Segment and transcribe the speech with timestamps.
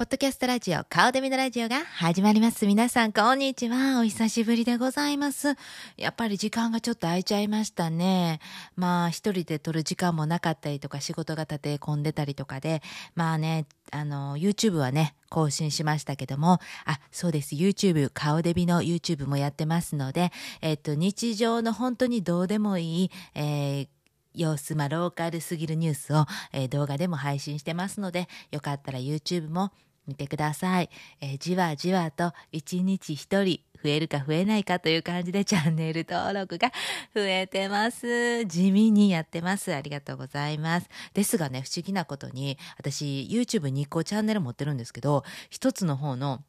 [0.00, 2.66] ポッドキャストラジオ、顔で見のラジオが始まります。
[2.66, 4.00] 皆さん、こんにちは。
[4.00, 5.56] お久しぶりでございます。
[5.98, 8.40] やっぱり時間がちょっと空いちゃいましたね。
[8.76, 12.80] まあ、一人で撮る時間もなかったりとか、仕事が立て込んでたりとかで、
[13.14, 17.54] まあね、あの、YouTube はね、更新しましたけども、あ、そうです。
[17.54, 20.32] YouTube、顔デビの YouTube もやってますので、
[20.62, 23.88] えっと、日常の本当にどうでもいい、えー
[24.32, 29.72] 様子、まあ、ローカルすぎるニュースを、えー、動画でも配信してますので、よかったら YouTube も
[30.10, 30.90] 見てください。
[31.20, 36.72] えー、じわじわと1日1人増えるか増えないかという感じでチャンネル登録が
[37.14, 38.44] 増えてます。
[38.44, 39.72] 地味にやってます。
[39.72, 40.88] ありがとうございます。
[41.14, 46.42] ですがね、不思議なことに、私 YouTube2 個チャンネル持ってるんですけど、一つの方の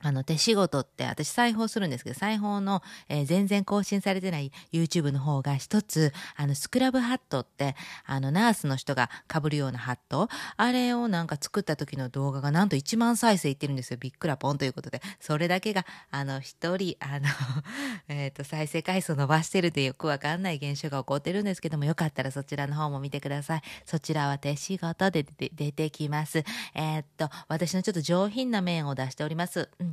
[0.00, 7.74] あの、手仕事って、私裁縫するんですけど、裁縫の、えー、全然更新されてない YouTube の方が一つ、あの、スクラブハットって、
[8.06, 13.96] あの、ナースの人が被るようなハット、あれをなんか作った時の動画がなんと1万再生いってるんですよ。
[14.00, 15.02] びっくらぽんということで。
[15.20, 17.26] それだけが、あの、一人、あの
[18.08, 23.62] えっと、再生回数伸ばしてるってよくわかんない現象が起こってるんですけども、よかったらそちらの方も見てください。
[23.84, 26.44] そちらは手仕事で出てきます。
[26.74, 29.68] えー、っと、私のちょっと上品な面を出しております。
[29.80, 29.87] うん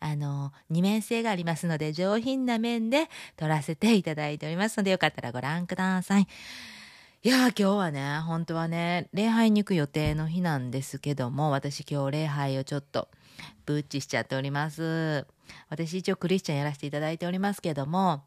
[0.00, 6.26] あの、二面性がありますので、上品な面で撮らせていただいておりますので、よかったらご覧ください。
[7.24, 13.08] いや今日はね、本当はね、礼拝に行く予定の日なんですけども、私今日礼拝をちょっと、
[13.64, 15.24] ブッチしちゃっております。
[15.68, 18.24] 私一応クリスチャンやらせていただいておりますけども、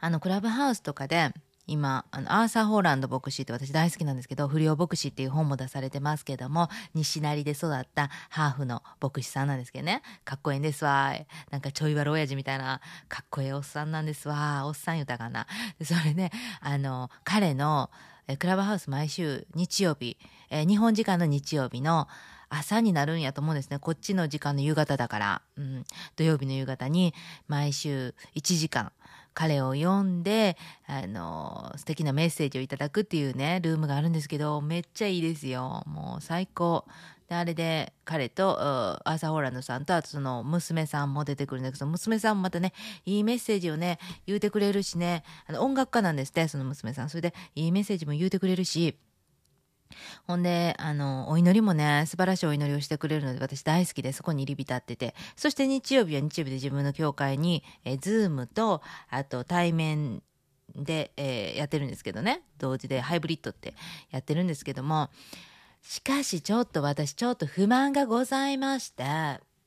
[0.00, 1.32] あの、クラブハウスとかで、
[1.68, 11.12] 今、あの、アーサー・ホーランド牧師って私大好きなんですけど、不良牧師っていう本も出されてますけども、西成で育ったハーフの牧師さんなんですけどね、かっこいいんですわ。
[11.50, 14.66] なんかちょい悪親父みたいな、かっこいいおっさんなんですわ。
[14.66, 15.46] おっさん言うたかな。
[15.84, 17.90] それね、あの、彼の、
[18.26, 20.16] えクラブハウス毎週日曜日、
[20.50, 22.08] え日本時間の日曜日の
[22.50, 23.78] 朝になるんやと思うんですね。
[23.78, 25.84] こっちの時間の夕方だから、うん、
[26.16, 27.14] 土曜日の夕方に
[27.46, 28.92] 毎週1時間、
[29.38, 30.56] 彼を読んで、
[30.88, 35.84] あの、素敵なメッセージをいただくっていうね、ルームがあるんですけど、めっちゃいいですよ。
[35.86, 36.84] もう最高。
[37.28, 42.72] で、あれで彼と、アーサー・ホーランドさんと、あとその娘さんも出てくるんだけど、娘さんもまたね、
[43.06, 47.08] いいメッセージをね、言うてくれるしね、あの音楽家なんですって、その娘さん。
[47.08, 48.96] それで、いいメッセージも言うてくれるし、
[50.26, 60.22] ほんで、あの、お祈りもね、素晴らしいお祈りをしてくれるので、私大好きで、そこに入り浸ってて、そして日曜日は日曜日で自分の教会に、えー、ズームと、あと対面
[60.74, 63.74] で、えー、やってるんですけどね、同時でハイブリッドって
[64.10, 65.10] やってるんですけども、
[65.82, 69.04] しかしちょっと私ちょっと不満がございまして、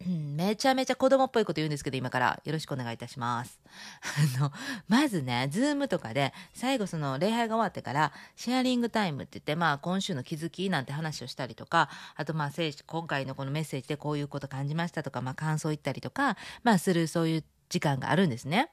[0.08, 3.60] めちゃめちゃ子供っぽいこと言うんですけど、今からよろしくお願いいたします。
[4.38, 4.52] あの、
[4.88, 18.72] まずね、ズームとかで、最後その礼拝が終わってから、シェアリングタイムって言って、まあ今週の気づきなんて話をしたりとか、あとまあ今回のこのメッセージでこういうこと感じましたとか、まあ感想言ったりとか、まあするそういう時間があるんですね。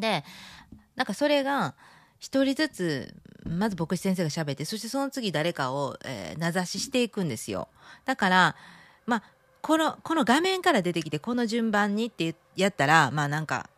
[0.00, 0.24] で、
[0.96, 1.74] なんかそれが、
[2.20, 3.14] 一人ずつ、
[3.46, 7.68] まず牧師先生が喋って、そしてその次誰かを、えー、名指ししていくんですよ。
[8.04, 8.56] だから、
[9.06, 9.22] まあ、
[9.62, 13.68] この、この画面から出てきて、この順番にってやったら、まあなんか、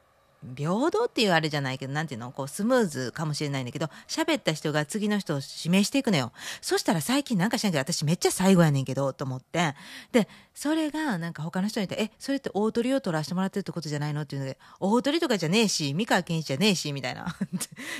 [0.57, 2.33] 平等っていうあれじゃないけど、なんていうの？
[2.33, 6.33] こう、スムーズかもしれないんだけど、喋った人が次の人を指名していくのよ。
[6.61, 9.75] そしたら最近なんかしないけど、私めっちゃ最後やねんけど、と思って。
[10.11, 14.23] で、それがなんか他の人に言って、え、それって大鳥を取らせてもらってるってことじゃないの？
[14.23, 17.23] っていうので、大鳥とかじゃねえし、三河健一じゃねえし、みたいな。
[17.23, 17.25] い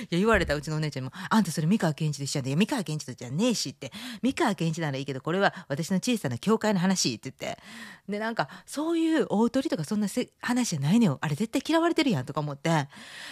[0.09, 7.61] や、言われたうちのお姉ちゃんにも、あんたそれ三河健一で一緒やで、いや、三河健一とじゃねえしって、三河健一ならいいけど、これは私の小さな教会の話って言って。
[8.09, 10.07] で、なんか、そういう大鳥とかそんな
[10.41, 11.17] 話じゃないのよ。
[11.21, 12.89] あれ絶対嫌われてるやんとか思って、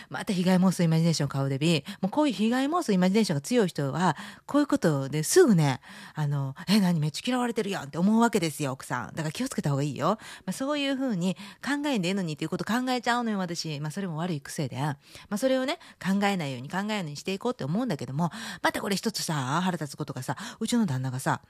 [0.10, 4.16] また被害妄想イマジネーション買うでび、もうこういう被害妄想イマジネーションが強い人は、
[4.46, 5.82] こういうことですぐね、
[6.16, 9.16] あの、え、何めっちゃ嫌われてるやんって思うわけですよ、奥さん。
[9.16, 10.18] だから気をつけた方がいいよ。
[10.46, 13.80] まあ、そういうふうに考えんでええのにっていうこと考えちゃうのよ、私。
[13.82, 14.78] まあ、それも悪い癖で。
[14.78, 14.98] ま
[15.32, 18.32] あ、それをね、考えないように考えないようにしていこうって思うんだけども、
[18.62, 21.42] またこれ一つさ、腹立つことがさ、うちの旦那がさ、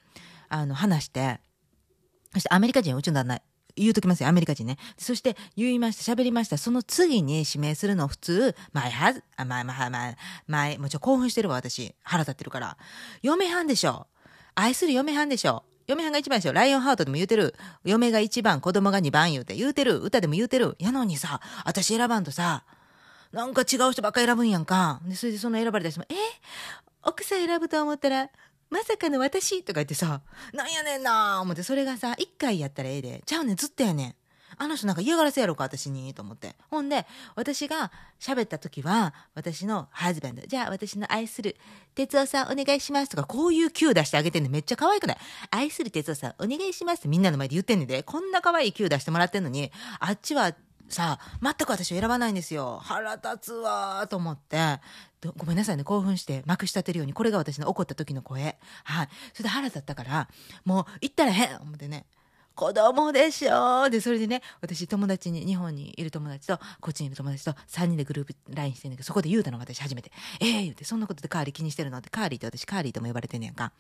[0.50, 1.40] あの、話して、
[2.34, 3.42] そしてアメリカ人、うちの旦那、
[3.76, 4.78] 言うときますよ、アメリカ人ね。
[4.98, 6.58] そして言いました、喋りました。
[6.58, 10.16] その次に指名するの普通、まあ、はず、あ、まあまあまあ、
[10.48, 11.96] まあ、もうちょ興奮してるわ、私。
[12.04, 12.78] 腹立ってるから。
[13.22, 14.08] 嫁はんでしょ。
[14.56, 15.64] 愛する嫁はんでしょ。
[15.88, 16.54] 嫁はんが一番でしょ。
[16.54, 17.56] ライオンハートでも言うてる。
[17.84, 19.56] 嫁が一番、子供が二番言うて。
[19.56, 19.98] 言うてる。
[19.98, 20.76] 歌でも言うてる。
[20.80, 22.66] やのにさ、私選ばんとさ、
[23.32, 25.02] なんか違う人ばっか選ぶんやんか。
[25.06, 26.16] で、それでその選ばれた人も、え？
[27.04, 28.30] 奥さん選ぶと思ったら、
[28.72, 30.22] まさかの私とか言ってさ、
[30.54, 33.22] なんやねんなー思って、それがさ、一回やったらええで。
[33.26, 34.16] ちゃうねん、ずっとやねん。
[34.58, 36.56] あの人なんか嫌がらせやろうか、私に、と思って。
[36.70, 41.58] ほんで、私が喋った時は、私の husband、じゃあ私の愛する
[41.96, 45.18] 哲夫さんお願いしますとか、こういうキュー出してあげてんのめっちゃ可愛くない
[45.50, 50.54] 愛する哲夫さんお願いしますってみんなの前で言ってんねんで、こんな可愛いキュー出してもらってんのに、あっちは
[50.92, 52.80] さ、全く私を選ばないんですよ。
[52.84, 54.80] 腹立つわーと思って、
[55.38, 58.58] ごめんなさいね、興奮してまくし立てるように、これが私の怒った時の声。
[58.84, 59.10] はい。
[59.34, 60.30] それで腹立ったから、
[60.66, 62.06] もう行ったらへん思ってね。
[62.56, 70.12] 子供でしょで、それでね、私友達に、日本にいる友達と、こっちにいる友達と3人でグループ LINE してんだけど、そこで言うたの私初めて。
[70.40, 71.98] ええー、言うて、そんなことでカーリー気にしてるの？
[71.98, 73.72] って、カーリーって私カーリーとも呼ばれてんねやんか。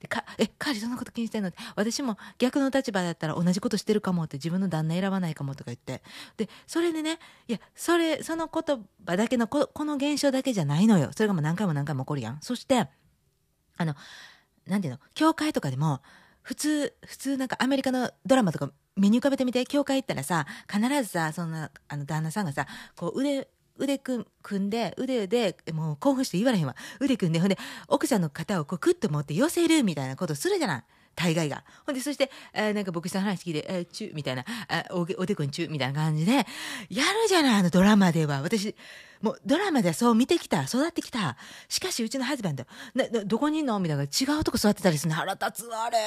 [0.00, 1.48] でかえ、カーリーそんなこと気にしてるの？
[1.48, 6.02] って、私も逆の立場だったら同じことしてるかもって自分の旦那選ばないかもとか言って。
[6.36, 7.18] で、それでね、
[7.48, 11.10] いや、それ、その言葉だけのこ、この現象だけじゃないのよ。
[11.16, 12.38] それがもう何回も何回も起こるやん。
[12.42, 12.88] そして、
[13.76, 13.94] あの、
[14.66, 16.00] なんていうの、教会とかでも、
[16.42, 22.66] 普通、普通なんかアメリカのドラマとか目に浮かべてみて、教会行ったらさ、必ずさ、そんな、あの、旦那さんがさ、
[22.96, 24.26] こう腕、腕組
[24.58, 26.76] んで、腕で、もう興奮して言われへんわ。
[27.00, 27.56] 腕組んで、ほんで、
[27.88, 30.84] 奥さんの肩をこうクッと持って寄せるみたいなことするじゃない。
[31.20, 31.64] 大概が。
[31.84, 36.46] ほんで、そして、えー、なんか僕さん話聞いて、えー、チューみたいな、あおおでこにチューみたいな感じで、やる
[37.28, 38.40] じゃない、あのドラマでは。
[38.40, 38.74] 私、
[39.20, 41.36] もうドラマではそう見てきた、育ってきた。
[41.68, 42.64] しかし、うちのハズバンド、
[42.94, 43.78] などこにいんの？
[43.80, 45.98] みたいな、違うとこ座ってたりするの腹立つわ、あれ。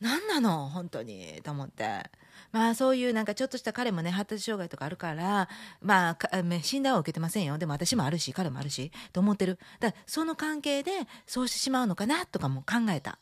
[0.00, 0.68] 何なの？
[0.68, 1.40] 本当に。
[1.42, 2.08] と思って。
[2.52, 5.48] まあそういうなんかちょっとした彼もね、発達障害とかあるから、
[5.82, 6.16] まあ、
[6.62, 7.58] 診断は受けてませんよ。
[7.58, 9.58] でも私もあるし、彼もあるし、と思ってる。
[9.80, 10.92] だからその関係で
[11.26, 13.18] そうしてしまうのかなとかも考えた。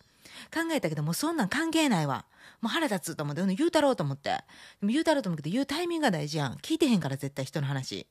[0.53, 2.25] 考えたけどもうそんなん関係ないわ。
[2.61, 4.31] もう腹立つと思って、言うたろうと思って。
[4.81, 6.55] でも言うたろうと思うけど、言うタイミングが大事やん。
[6.55, 8.07] 聞いてへんから絶対人の話。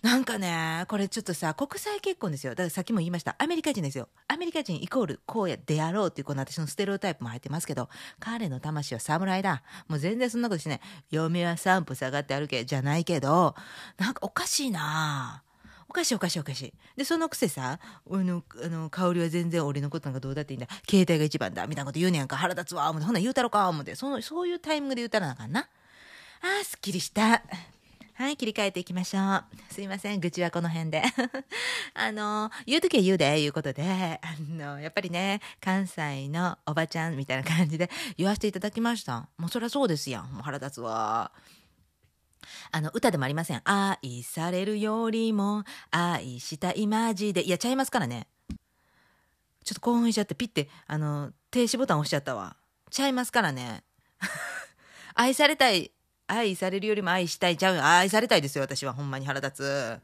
[0.00, 2.52] なんかね、これちょっとさ、国際結婚ですよ。
[2.52, 3.34] だからさっきも言いました。
[3.38, 4.08] アメリカ人ですよ。
[4.28, 7.88] アメリカ人イコールこうやであろうっていうこの私のステレオタイプも入ってますけど、
[8.20, 9.62] 彼の魂は侍だ。
[9.88, 10.80] もう全然そんなことしない。
[11.10, 13.56] 嫁は散歩下がって歩け、じゃないけど、
[13.96, 15.42] なんかおかしいな
[15.88, 16.74] おかしいおかしいおかしい。
[16.96, 20.68] で、そのくせさ、俺の、あの、香りは全然俺のことなんかどうだっていいんだ。
[20.88, 21.66] 携帯が一番だ。
[21.66, 22.36] みたいなこと言うねやんか。
[22.36, 22.90] 腹立つわ。
[22.90, 23.68] 思って、ほな言うたろか。
[23.68, 23.94] 思って。
[23.94, 25.60] その、そういうタイミングで言うたらなあかんな。
[25.60, 27.42] あー、すっきりした。
[28.18, 29.44] はい、切り替えていきましょう。
[29.72, 31.04] すいません、愚痴はこの辺で。
[31.94, 39.28] あの、言うときは言うで、いうことで、あの、やっぱりね、関西のおばちゃんみたいな感じで言わせていただきました。
[39.38, 40.32] もうそりゃそうですやん。
[40.32, 41.30] もう腹立つわ。
[42.70, 43.62] あの、歌でもありません。
[43.64, 47.42] 愛されるよりも、愛したいマジで。
[47.42, 48.28] いや、ちゃいますからね。
[49.64, 52.56] ちょっと興奮しちゃって、ピッて、あの、停止ボタン押しちゃったわ。
[52.90, 53.84] ちゃいますからね。
[55.14, 55.92] 愛されたい
[56.28, 58.92] 愛されるよりも愛したいちゃう愛されたいですよ、私は。
[58.92, 60.00] ほんまに腹立つ。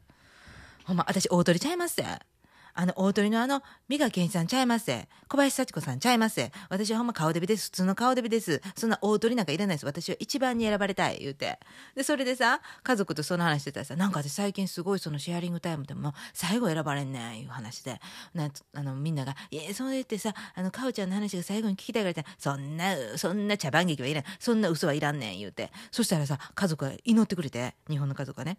[0.85, 2.34] ほんま、私、大鳥ちゃいますって。
[2.77, 4.91] あの、大鳥のあの、三賀健一さんちゃいます
[5.29, 7.65] 小林幸子さんちゃいます私はほんま顔デビです。
[7.65, 8.61] 普通の顔デビです。
[8.75, 9.85] そんな大鳥なんかいらないです。
[9.85, 11.19] 私は一番に選ばれたい。
[11.19, 11.57] 言うて。
[11.95, 18.01] で、それでさ、家族とその話してたらさ、なんか私最近すごいそのシェアリングタイムでも最後選ばれんねん、いう話で。
[18.33, 24.23] なあの、みんなが、いや、そうやってさ、あの、かおちゃんの話が最後に聞きたいからって、そんな、そんな茶番劇はいらん。
[24.37, 25.71] そんな嘘はいらんねん、言うて。
[25.91, 28.57] そしたらさ、家族が祈ってくれて、日本の家族がね。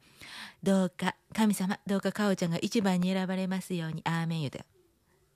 [0.62, 4.64] どうか、神様、どうかかおちゃんが一番に選ばれますように、アーメン言うて。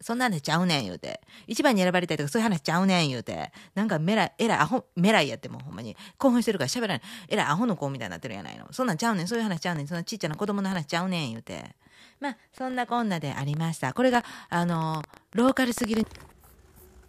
[0.00, 1.20] そんな話ちゃうねん言うて。
[1.46, 3.52] 一番に選ばれたいとかそういう話ちゃうねん言うて。
[3.74, 5.94] なんかメラ、えらいアホ、メライやってもほんまに。
[6.16, 7.02] 興奮してるから喋らない。
[7.28, 8.66] えらいアホの子みたいになってるやないの。
[8.72, 9.28] そんなんちゃうねん。
[9.28, 9.86] そういう話ちゃうねん。
[9.86, 11.76] そのちっちゃな子供の話ちゃうねん言うて。
[12.18, 13.92] まあ、そんなこんなでありました。
[13.92, 15.02] これが、あの、
[15.34, 16.06] ローカルすぎる。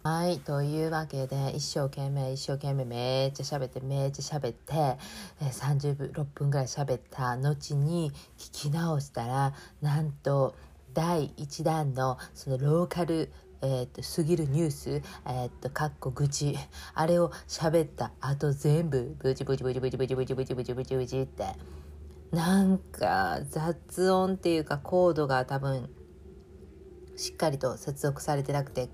[0.04, 0.40] はい。
[0.40, 4.98] というわけで、一生懸命、一生懸命、めっちゃ喋って、めっちゃ喋って、
[5.40, 10.56] え36分ぐらい喋った後に聞き直したら、なんと、
[10.92, 13.30] 第1弾のそのローカル
[13.64, 16.58] えー、と過ぎるニュース、えー、っとかっこ愚痴
[16.94, 21.44] あれを喋った後全部ブチブチブチブチブチブチブチブチブチブチって
[22.32, 25.88] なんか雑音っていうかコードが多分
[27.14, 28.88] しっかりと接続されてなくて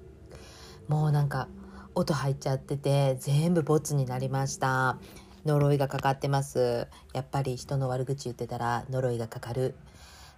[0.88, 1.48] もうなんか
[1.94, 4.98] 音入っちゃってて全部ボツになりました。
[5.44, 6.88] 呪いがかかってます。
[7.12, 9.74] やっぱり人の悪口言ってたら呪いがかかる。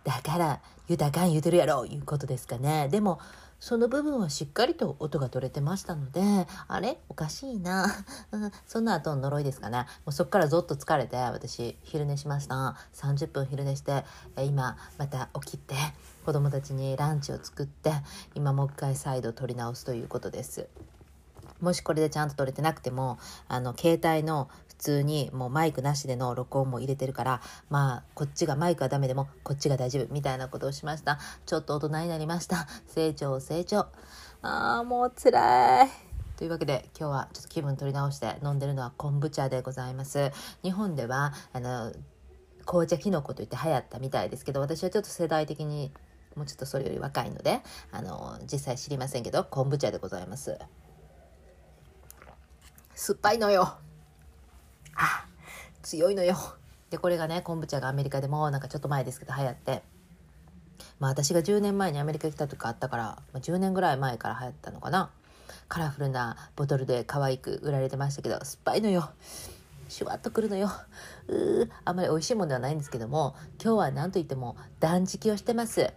[0.04, 2.88] だからゆたかん言うてるやろいうことですかね。
[2.88, 3.18] でも
[3.60, 6.20] その部分はしっかりと音が取れてましたので
[6.66, 6.98] あれ？
[7.10, 7.86] おかしいな。
[8.66, 9.80] その後の呪いですかね。
[9.80, 12.76] もうそっからぞっと疲れて私昼寝しました。
[12.94, 14.04] 30分昼寝して
[14.38, 15.74] 今また起きて
[16.24, 17.92] 子供たちにランチを作って
[18.34, 20.66] 今もう一回再度撮り直すということです。
[21.60, 24.48] もしこれでちゃんと撮れてなくてもあの携帯の
[24.80, 31.18] 通にもうマイクなしでの録音も入れてるからまあこっちがマイクはダメでもこっちが大丈夫みたいなことをしました。
[31.46, 32.66] ちょっと大人になりました。
[32.86, 33.86] 成長成長。
[34.42, 35.88] ああもう辛い。
[36.36, 40.32] というわけで今日はちょっと気分取り直して飲んでるのは昆布茶でございます。
[40.62, 41.92] 日本ではあの
[42.64, 45.92] 紅茶きのこと言って流行ったみたいですけど私はちょっと世代的に
[46.36, 47.60] もうちょっとそれより若いので
[47.90, 50.58] あの実際知りませんけど昆布茶でございます。
[52.94, 53.78] 酸っぱいのよ。
[55.00, 55.26] あ
[55.82, 56.36] 強いのよ。
[56.90, 59.82] でこれがね昆布茶がアメリカでもなんかちょっと前ですけど流行って。
[60.98, 65.10] まあ私が10年前にアメリカ来た時あったから、まあ、10年ぐらい前から流行ったのかな。
[65.68, 69.10] カラフルなボトルで可愛く売られてましたけど酸っぱいのよ。
[69.88, 70.70] シュワッとくるのよ。
[71.28, 75.92] うーあんまり美味しいものではないんですけども今日は何といっても断食をしてます。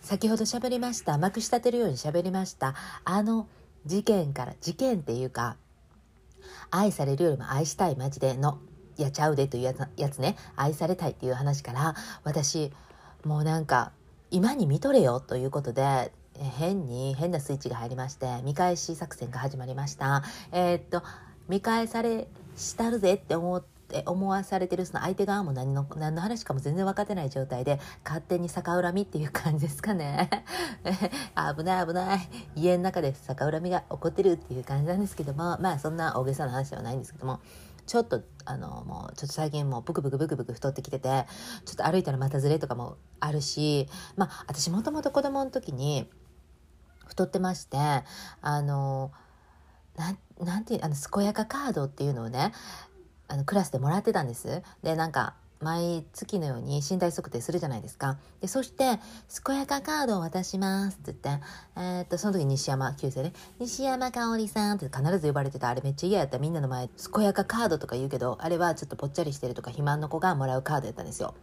[0.00, 2.74] 先ほど喋りましたまくし立てるように喋りました。
[3.04, 3.46] あの
[3.86, 5.56] 事件から事件っていうか
[6.70, 8.58] 愛されるよりも愛したいマジでの
[8.96, 10.36] やちゃうでというやつね。
[10.56, 11.94] 愛されたいっていう話から
[12.24, 12.72] 私
[13.24, 13.92] もうなんか
[14.30, 20.22] 今に見とれよということで変に変なスイッチが入りまして見返し作戦が始まりました。
[20.52, 21.02] えー、っと
[21.48, 30.30] 見返されしたるぜって思って思わされてるその相手側も何の何の話かも全然分かってない状態で勝手に逆恨みっていう感じですかね。
[31.56, 32.20] 危ない危ない。
[32.54, 37.40] 家の中で逆恨みが起こってるっていう感じなんですけどもまあそんな大げさな話ではないんですけども
[37.86, 41.26] ちょっとあのもうちょっと最近もうブクブクブクブク太ってきてて
[41.64, 46.08] ちょっと歩いたらまたずれとかもあるしまあ私もともと子供の時に
[47.06, 49.10] 太ってましてあの
[49.96, 52.52] なんなんていうあの健やかカードっていうのをね
[53.30, 54.62] あのクラスでもらってたんです。
[54.82, 58.18] でなんか毎月のように身体測定するじゃないですか。
[58.40, 58.98] でそして
[59.46, 61.44] 「健やかカードを渡します」って言って、
[61.76, 65.68] えー、っとその時西山旧姓ね「西山香織さん」って必ず呼ばれてた。
[65.68, 66.38] あれめっちゃ嫌やった。
[66.38, 71.34] みんなの前「健やかカード」とか言うけどあれはちょっとぽっちゃりしてるとか肥満の子がもらうカードやったんですよ。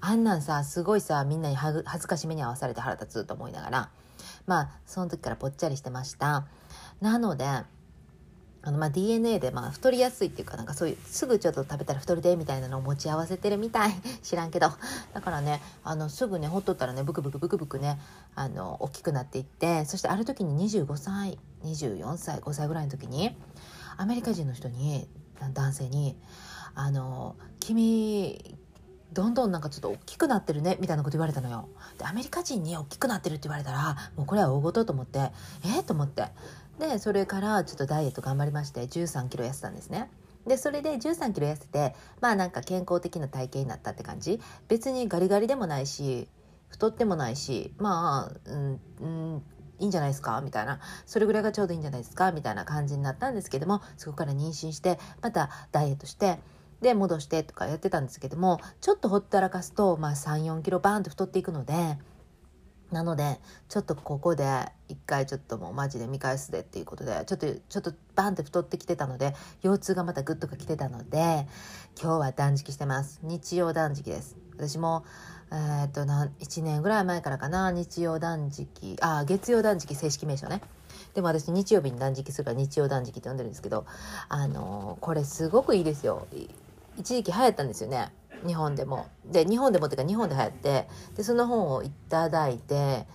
[0.00, 3.90] あんなんさすごいさみんなに恥ずかしめに合わされて腹立つと思いながら。
[4.46, 6.46] まあその時からぽっちゃりしてました。
[7.00, 7.64] なので
[8.64, 13.92] あのまあ DNA でまあ太りやすいっていうかなんかそういうすぐちょっと食べたら太るでみたいなのを持ち合わせてるみたい。
[14.22, 14.70] 知らんけど。
[15.12, 18.00] だからねあのすぐねほっとったらねブクブクブクブクね
[18.34, 19.84] あの大きくなっていって。
[19.84, 23.36] そしてある時に25歳24歳5歳ぐらいの時に
[23.96, 25.08] アメリカ人の人に
[25.52, 26.16] 男性に
[26.74, 28.56] 「あの君
[29.12, 31.68] どんどんなんかちょっと大きくなってるねみたいなこと言われたのよ。
[31.98, 35.30] でアメリカ人に大きくなってるって言われたらもうこれは大事と思って。
[35.64, 36.28] えー、と思って。
[36.82, 40.10] でそれからちょっとダイエット頑張りまして1 3キロ痩せたんですね。
[40.48, 44.40] でそれで1 3キロ痩せてまあなんか健康的な体型になったって感じ。
[44.66, 46.26] 別にガリガリでもないし
[46.68, 49.42] 太ってもないしまあうん、うん、
[49.78, 50.40] いいんじゃないですか？
[50.40, 50.80] みたいな。
[51.06, 52.32] それぐらいがちょうどいいんじゃないですか？
[52.32, 56.40] みたいな感じになったんですけどもそこから妊娠してまたダイエットして
[56.80, 61.96] で戻してとかやってたんですけどもちょっとほったらかすと、まあ、3 4キロバーンと太っていくので
[62.92, 64.44] なのでちょっとここで
[64.88, 71.46] 一回ちょっともうマジで見返すでっていうことでちょっとちょっとバンって太ってきてたので腰痛がまたグッとか来てたので
[72.00, 73.20] 今日は断食してます。
[73.22, 74.36] 日曜断食です。
[74.56, 75.04] 私も
[75.50, 77.70] えー、っと1年ぐらい前からかな。
[77.70, 80.60] 日曜断食あ月曜断食正式名称ね。
[81.14, 83.86] でも私日曜日に断食するから日曜断食って呼んでるんですけど
[84.28, 86.26] あのー、これすごくいいですよ。
[86.98, 88.12] 一時期流行ったんですよね。
[88.46, 89.06] 日本でも。
[89.24, 93.06] で日本でもっていうか日本で流行ってでその本をいただいて、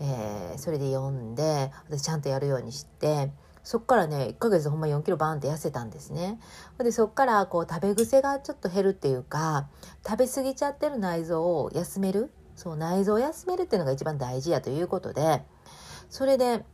[0.00, 3.30] えー、それで読んで私ちゃんとやるようにして
[3.62, 6.38] そっからね1ヶ月ほんま4キロバーンって痩せたんですね。
[6.78, 9.68] でそっからこう食べ癖がちょっと減るっていうか
[10.06, 12.30] 食べ過ぎちゃってる内臓を休める？
[12.54, 15.42] そう内臓を休めるっていうのが一番大事やということで
[16.08, 16.64] それで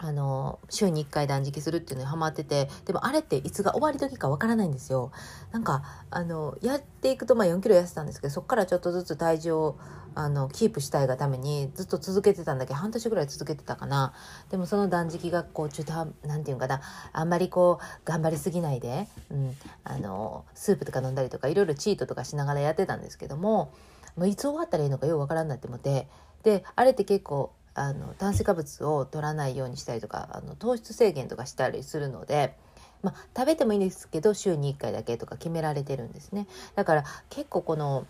[0.00, 5.10] あの週に1回断食するっていうのにハマっててでもあれっていつが終わり時かわからないんですよ。
[5.50, 9.78] なんかあのやっていくとまあ4キロ痩せたんですけどそこからちょっとずつ体重を
[10.14, 14.14] あのキープしたいがためにずっと続けてたんだけど半年ぐらい続けてたかな。
[14.50, 15.92] でもその断食がこうちょっと
[16.26, 16.80] 何て言うかな。
[17.12, 23.72] あんまりこう頑張りすぎないで、うん、あのスープとか飲んだりとかいろいろチートとかしながらやってたんですけども
[24.16, 26.06] もういつ終わったらいいのかようわからんなって思って。
[26.44, 32.54] であれって結構あの炭水化物を取らないようにしたりとかあの糖質制限とかしたりするので、
[33.02, 36.48] まあ、食べてもいいんですけど週に1回だけとか決められてるんですね。
[36.74, 38.06] だから結構この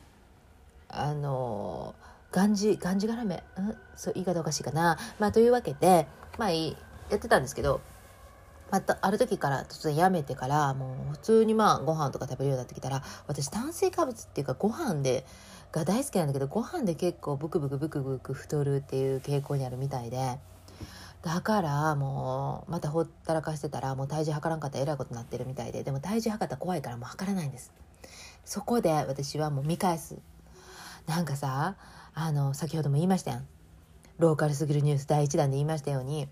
[0.88, 1.94] あの
[2.32, 6.06] がんじがんじがらめ、うん、そう言い方おかしいかな、まあ、というわけで、
[6.38, 6.72] まあ、や
[7.14, 7.80] ってたんですけど
[8.70, 15.25] またある時から突然やめてからもう普通にまあご飯とか食べるようになってきたら私炭水化物っていうかご飯で
[15.72, 20.38] が大好きなんだけどご飯で結構ブクブクブクブク太るっていう傾向にあるみたいで
[21.22, 27.72] だからもうまたほったらかしてたらもう体重測らんかったらえらいことになってるみたいででも体重測ったら怖いからもう測らないんです。
[28.44, 30.16] そこで私はもう見返す。
[31.06, 31.76] なんかさ
[32.14, 33.46] あの先ほども言いましたやん。
[34.18, 36.28] ローカルすぎるニュース第1弾で言いましたように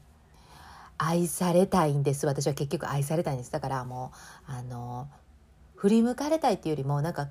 [0.99, 2.26] 愛されたいんです。
[2.26, 3.52] 私は結局愛されたいんです。
[3.52, 4.12] だからも
[4.49, 5.09] うあの
[5.75, 7.28] 振り向かれたいっていうよりもなんか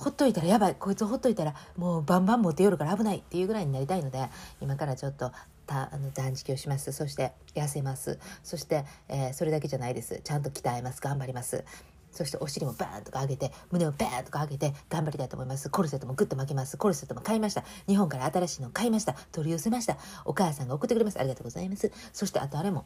[0.00, 4.30] ほっといたらやばいこいつほっといたらもうバンバン持ってよるから危ないっていうぐらいになりたいので
[4.60, 5.30] 今からちょっと
[5.66, 6.90] たあの断食をします。
[6.92, 8.18] そして痩せます。
[8.42, 10.20] そして、えーそれだけじゃないです。
[10.24, 11.00] ちゃんと鍛えます。
[11.00, 11.64] 頑張ります。
[12.10, 15.70] そしてお尻もバーンとか上げて胸をバーンとか上げて頑張りたいと思います。
[15.70, 16.76] コルセットもグッと巻きます。
[16.76, 17.62] コルセットも買いました。
[17.86, 19.14] 日本から新しいの買いました。
[19.30, 19.96] 取り寄せました。
[20.24, 21.20] お母さんが送ってくれます。
[21.20, 21.92] ありがとうございます。
[22.12, 22.84] そしてあとあれも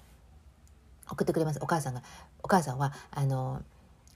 [1.10, 1.58] 送ってくれます。
[1.62, 2.02] お母さんが
[2.42, 3.62] お母さんはあの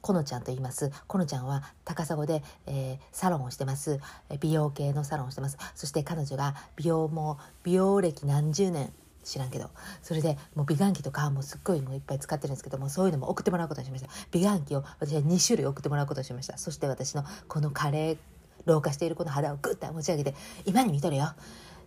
[0.01, 0.91] このちゃんと言います。
[1.07, 4.01] このちゃんは高砂で、えーサロンをしてます。
[4.41, 5.59] 美容系のサロンをしてます。
[5.75, 8.93] そして彼女が美容も美容歴何十年
[9.25, 9.71] 知らんけど。
[10.03, 14.09] それでもう美顔器とかもすっごいもういっぱい使ってるんですけどもそういうのも送ってもらうことにしました。
[14.31, 16.59] 美顔器を私は2種類送ってもらうことにしました。
[16.59, 18.19] そして私のこのカレー
[18.67, 21.33] 老化しているこの肌をグッと持ち上げて今に見とるよ。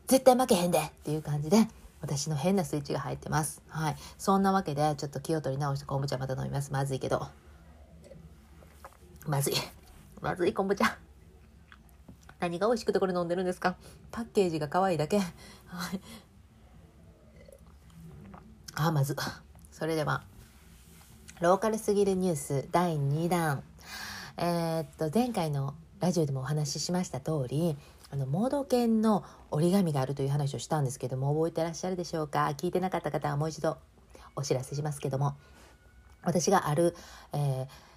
[0.08, 0.80] 絶対負けへんで。
[0.80, 1.68] っていう感じで
[2.02, 3.62] 私の変なスイッチが入ってます。
[3.70, 3.96] はい。
[4.18, 6.72] そんなわけでちょっと気を取り直して昆布茶また飲みます。
[6.72, 7.28] まずいけど。
[9.28, 9.54] まずい。
[10.22, 10.98] まずい昆布茶
[12.40, 13.76] 何が美味しくてこれ飲んでるんですか？
[14.12, 15.20] パッケージが可愛いだけ。
[18.74, 19.16] あまず
[19.72, 20.24] それでは
[21.40, 23.64] ローカルすぎるニュース第2弾。
[24.38, 27.78] えーっと前回のラジオでもお話ししました通り
[28.10, 32.52] あのモード犬の折り紙があるという話をしたんですけども覚えてらっしゃるでしょうか？
[32.58, 33.78] 聞いてなかった方はもう一度
[34.36, 35.36] お知らせしますけども
[36.24, 36.96] 私がある、
[37.34, 37.91] えー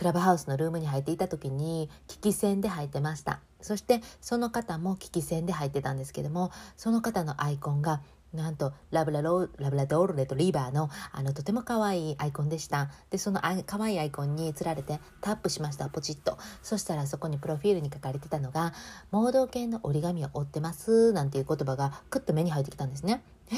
[0.00, 3.40] クラブハウスのルームに入っていた時に聞き戦で入ってました。
[3.60, 8.00] そしてその方も聞き戦で入ってたんですけどもその方のアイコンが
[8.32, 12.88] なんとラブラロラブラドールレトリーバーのあのとても可愛いアイコンでした。
[13.10, 16.38] でそのアイ可愛いアイコンにつられてタップしましたポチッと。
[16.62, 18.72] そしたらそこにプロフィールに書かれてたのが
[19.12, 23.22] 「盲導犬の折り紙を折ってます」なんていう言葉がクッと目に入ってきたんですね。
[23.52, 23.56] え？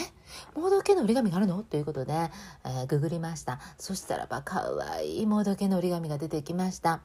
[0.59, 1.63] 盲導犬の折り紙があるの？
[1.63, 2.13] ということで、
[2.65, 3.61] えーググりました。
[3.79, 4.63] そしたらば可
[4.97, 7.01] 愛いい盲導犬の折り紙が出てきました。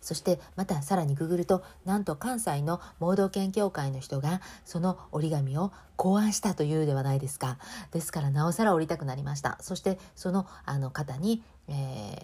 [0.00, 7.58] そしてまたさらにググるとなんと関西の盲導犬協会の人がその折り紙を考案したというではないですか。
[7.90, 9.58] ですからなおさら折りたくなりました。
[9.60, 11.72] そしてそのあの方にえ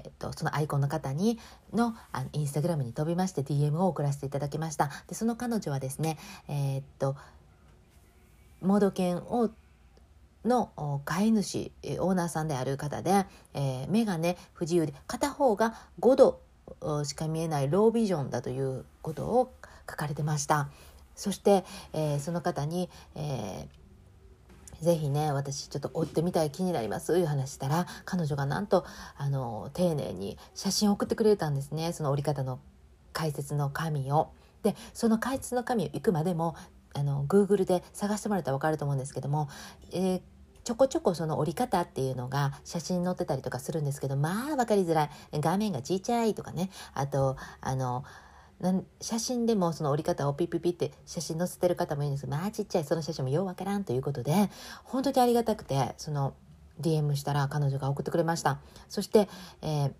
[0.04, 1.40] ーっとそのアイコンの方に
[1.72, 4.90] のあのインスタグラムに飛びまして DM を送らせていただきました。
[5.08, 7.16] でその彼女はですねえーっと
[8.62, 9.50] 盲導犬を
[10.44, 11.70] の飼い主
[12.00, 16.40] オーナーさんである方で、えー目がね不自由で片方が5度
[17.04, 19.52] しか見えないロービジョンだということを
[19.88, 20.68] 書かれてました
[21.14, 23.82] そして、えーその方に、えー
[24.82, 28.84] ぜひね私ちょっと追ってみたい気になりますという話したら彼女がなんと
[29.16, 32.58] あの丁寧に写真を送ってくれたんですねその折り方の
[33.12, 34.30] 解説の紙を。
[34.64, 36.54] でその解説の紙を行くまでも
[36.94, 39.48] あの Google で探してもらったら分かると思うんですけども、
[39.92, 40.20] えー
[40.64, 45.10] ちょこちょこその折り方っていうのが写真に載ってたりとかするんですけどまあ分かりづらい。
[45.32, 46.70] 画面がちっちゃいとかね。
[46.94, 48.04] あとあの
[48.60, 54.32] なん写真でもその折り方をピピピって写真載せてる方もいるんですけどまあちっちゃいその写真もようわからんということで
[54.84, 56.34] 本当にありがたくてその
[56.80, 58.60] DM したら彼女が送ってくれました。
[58.88, 59.28] そして、
[59.62, 59.92] えー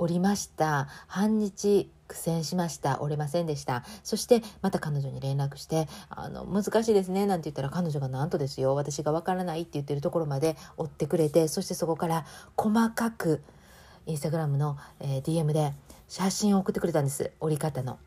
[0.00, 0.88] 折りました。
[1.06, 3.02] 半日苦戦しました。
[3.02, 3.84] 折れませんでした。
[4.02, 7.26] そしてまた彼女に連絡してあの難しいですね。
[7.26, 8.74] なんて言ったら彼女がなんとですよ。
[8.74, 12.24] 私がわからないって言ってるところまで追ってくれてそしてそこから
[12.56, 13.42] 細かく
[14.06, 15.74] インスタグラムの、え DM で
[16.08, 17.32] 写真を送ってくれたんです。
[17.38, 17.98] 折り方の。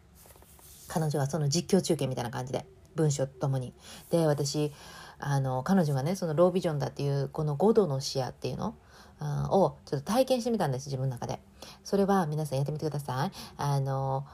[0.88, 2.65] 彼女はその実況中継みたいな感じで。
[2.95, 3.73] 文章とともに。
[4.10, 4.71] で私
[5.19, 8.75] あの彼女がねそのロービジョンだっていうこの5度の視野っていうの
[9.51, 11.39] をちょっと体験してみたんです自分の中で。
[11.83, 13.31] それは皆さんやってみてください。
[13.57, 14.25] あの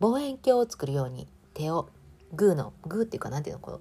[0.00, 1.88] 望遠鏡を作るように手を
[2.32, 3.80] グーのグーっていうかなんていうのこう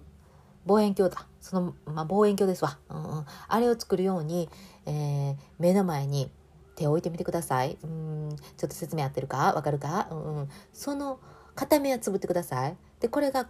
[0.65, 1.27] 望遠鏡だ。
[1.41, 4.49] その、まあ、望遠鏡ですわ、うんうん、あれを作るように、
[4.85, 6.31] えー目の前に
[6.75, 7.77] 手を置いてみてください。
[7.83, 8.35] うん。
[8.57, 9.53] ちょっと説明合ってるか？
[9.53, 11.19] わかるか、うんうん、その
[11.55, 12.75] 片目はつぶってください。
[12.99, 13.47] でこれが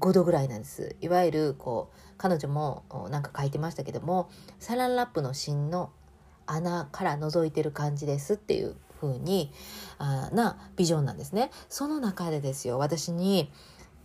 [0.00, 0.96] 5度ぐらいなんです。
[1.00, 5.90] いわゆるこう彼女もなんか書いてましたけどもサランラップの芯の
[6.46, 9.52] 穴から覗いてる感じですっていう風に
[9.98, 11.50] あなビジョンなんですね。
[11.68, 12.78] その中でですよ。
[12.78, 13.50] 私に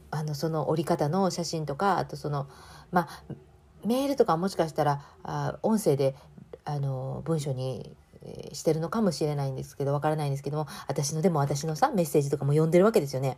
[0.10, 2.47] あのその折り方の写真とかあとその
[2.91, 3.34] まあ
[3.86, 6.15] メールとかもしかしたらあ音声で
[6.65, 13.38] あの文章にえしてるのかもしれないんですけどわからないんですけども私のでも私のさメッセージとかも読んでるわけですよね。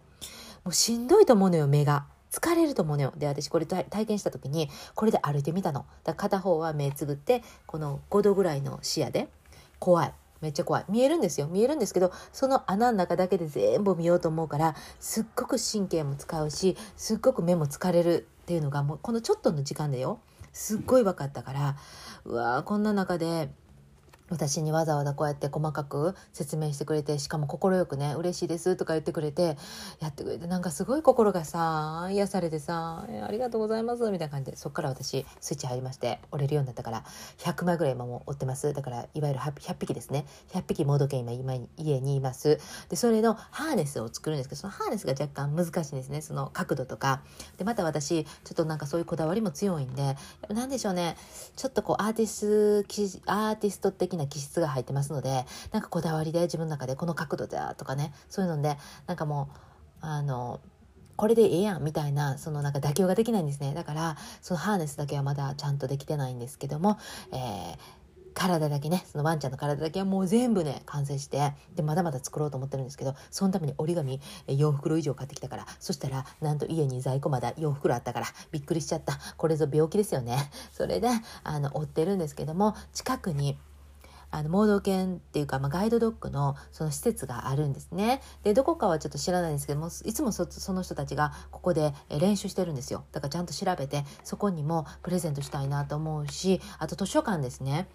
[0.63, 2.05] もうしんどいと思うのよ目が。
[2.33, 3.13] 疲れると思うのよ。
[3.15, 5.85] で私これ体験した時にこれで歩いてみたの。
[6.03, 9.29] だ片方は目つぶってこの5度ぐらいの視野で
[9.77, 10.13] 怖い。
[10.41, 10.85] めっちゃ怖い。
[10.89, 11.47] 見えるんですよ。
[11.47, 20.19] 見えるんですけどその穴の中だけで全部見ようと思うからすっごく神経も使うしすっごく目も疲れるっていうのがもうこのちょっとの時間でよ。
[20.51, 21.77] すっごい分かったから
[22.25, 23.49] うわーこんな中で
[24.33, 29.57] 私にわざわざこうやって細かく説明してくれてしかも快くね「嬉しいです」とか言ってくれて
[29.99, 37.03] やってくれてなんかすごい心がさ癒されてさ「ありがとうございます」みたいな感じでそっから私スイッチ入りまして折れるようになったから
[37.37, 38.73] 100枚ぐらい今も折ってます。
[38.73, 40.25] だからいわゆる 100, 100匹ですね。
[40.51, 42.59] 100匹モード犬今家にいます。
[42.89, 46.21] でそれのハーネスを作るんですけどそのハーネスが若干難しいんですね。
[46.21, 47.21] その角度とか。
[47.57, 50.17] でまた私ちょっとなんかそういうこだわりも強いんで
[50.49, 51.17] 何でしょうね。
[51.55, 52.83] ちょっとこうアーティス
[53.27, 59.57] アーティスト的な気質が入ってますのでなんかこだわりで自分の中でこの角度だとかねそういうのでなんかもう
[60.01, 60.59] あの
[61.15, 63.73] これでええやんみたいなそのなんか妥協ができないんですね。
[63.73, 66.97] だからそのハーネスだけはまだちゃんとできてないんですけども、
[67.31, 79.19] えー体だけねそのワンちゃんの体だけはもう全部ね完成してでまだまだ作ろうと思ってるんですけどそのために折り紙4袋以上買ってきたからそしたらなんと家に在庫まだ4袋あったからびっくりしちゃった。
[79.37, 80.49] これぞ病気ですよね。
[80.71, 81.07] それで
[81.43, 83.57] あの追ってるんですけども近くに
[84.35, 88.19] あの盲導犬っていうか、まあ、 guide dog のその施設があるんですね。
[88.41, 93.05] でどこかはちょっと知らないんですけどもいつもその人たちがここで練習してるんですよ。
[93.11, 97.87] だからちゃんと調べてそこにもプレゼントしたいなと思うしあと図書館ですね。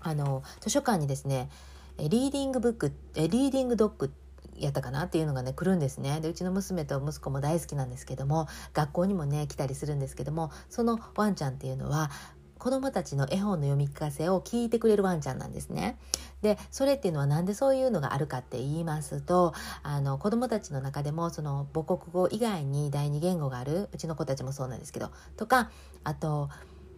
[0.00, 1.50] あの図書館にですね
[1.98, 4.10] reading book reading dog
[4.56, 5.04] やったかな？
[5.04, 6.20] っていうのがね来るんですね。
[6.22, 12.10] でうちの娘と息子も大好きなんですけども学校にもね来たりするんですけどもそのワンちゃんっていうのは
[12.60, 15.98] 子供たちの絵本の読み聞かせを聞いてくれるワンちゃんなんですね。
[16.42, 25.70] でそれっていうのは何でそういうのがあるかって言いますとあの子供たちの中でもその母国語以外に第二言語があるうちの子たちもそうなんですけどとか
[26.04, 26.48] あと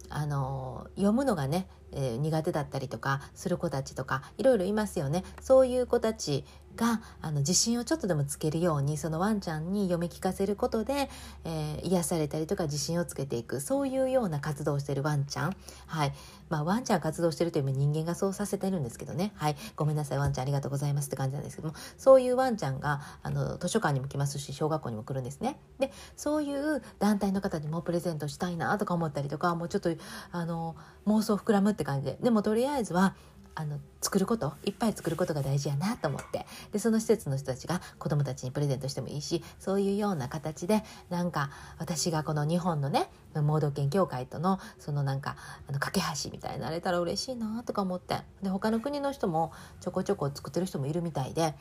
[0.09, 11.09] あの読むのがね、えー、苦手だったりとかする子たちとかいろいろいますよねそういう子たちがあの自信をちょっとでもつけるようにそのワンちゃんに読み聞かせることで、
[11.45, 15.55] えー、癒されたりとか自信をつけていくそういうような活動をしてるワンちゃん。
[15.87, 16.13] はい。
[16.49, 19.31] まあワンちゃん活動してるというより人間がそうさせてるんですけどね。
[19.35, 19.55] はい。
[19.75, 25.59] ごめんなさいワンちゃんありがとうございますって感じなんですけどもそういうワンちゃんがあの図書館にも来ますし小学校にも来るんですね。
[25.79, 29.89] でそういう団体の方にもプレゼントしたいなとか思ったりとかもうちょっと
[30.31, 30.75] あの
[31.07, 32.17] 妄想膨らむって感じで。
[32.21, 33.15] でもとりあえずは
[33.55, 45.35] あの作ることいっぱい作ることが大事やなと思ってでその施設の人たちが子どもたちにプレゼントしてもいいしそういうような形でなんか私がこの日本のね盲導犬協会とのそのなんか
[45.67, 51.53] あの架け橋みたいになれたら嬉しいなとか思ってで他の国の人もちょこちょこ作ってる人もいるみたいで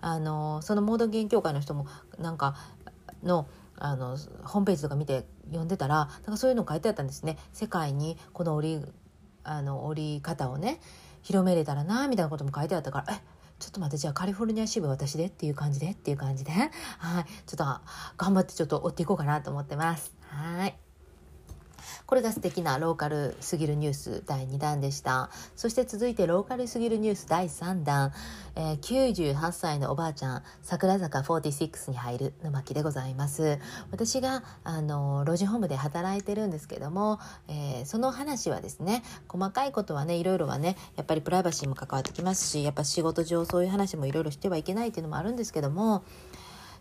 [0.00, 1.86] あのその盲導犬協会の人も
[2.18, 2.56] なんか
[3.22, 3.46] の
[3.80, 7.38] あのホームページとか見て読んでたらなんかそういうの書いてあったんですね。
[7.52, 8.84] 世界にこの折り
[9.44, 10.80] あの折り方をね
[11.28, 13.20] 広めれたらなみたいなことも書いてあったからえ
[13.58, 16.70] ちょっと待ってじゃあカリフォルニア支部私でっていう感じでっていう感じではい。
[17.46, 17.64] ちょっと
[18.16, 20.14] 頑張ってちょっと追っていこうかなと思ってます。
[20.22, 20.87] はい。
[22.08, 25.28] これが素敵なローカルすぎるニュース第2弾でした。
[25.54, 28.14] そして続いてローカルすぎるニュース第3弾、
[28.56, 33.58] えー、98歳のおばあちゃん桜坂46に入るの巻でございます。
[33.90, 46.04] 私があの老人ホームで働いてるんですけども、えー、その話はですね細かいことはねいろいろはねやっぱりプライバシーも関わってきますしやっぱ仕事上そういう話もいろいろしてはいけないっていうのもあるんですけども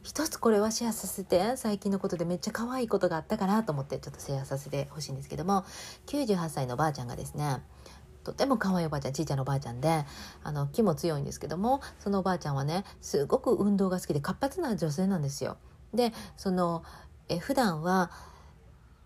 [0.08, 5.65] 一つこれはシェアさせて最近のことでめっちゃ可愛いことがあったかなと思ってちょっとシェアさせてほしいんですけども
[6.06, 7.58] 98歳のばあちゃんがですね
[8.24, 10.06] とても可愛いおばあちゃんちいちゃんのおばあちゃんで
[10.46, 15.58] あの気も強いんですけどもそのおばあちゃんはねすごく運動が好きで活発な女性なんですよ。
[15.93, 16.84] でその
[17.28, 18.10] え普段は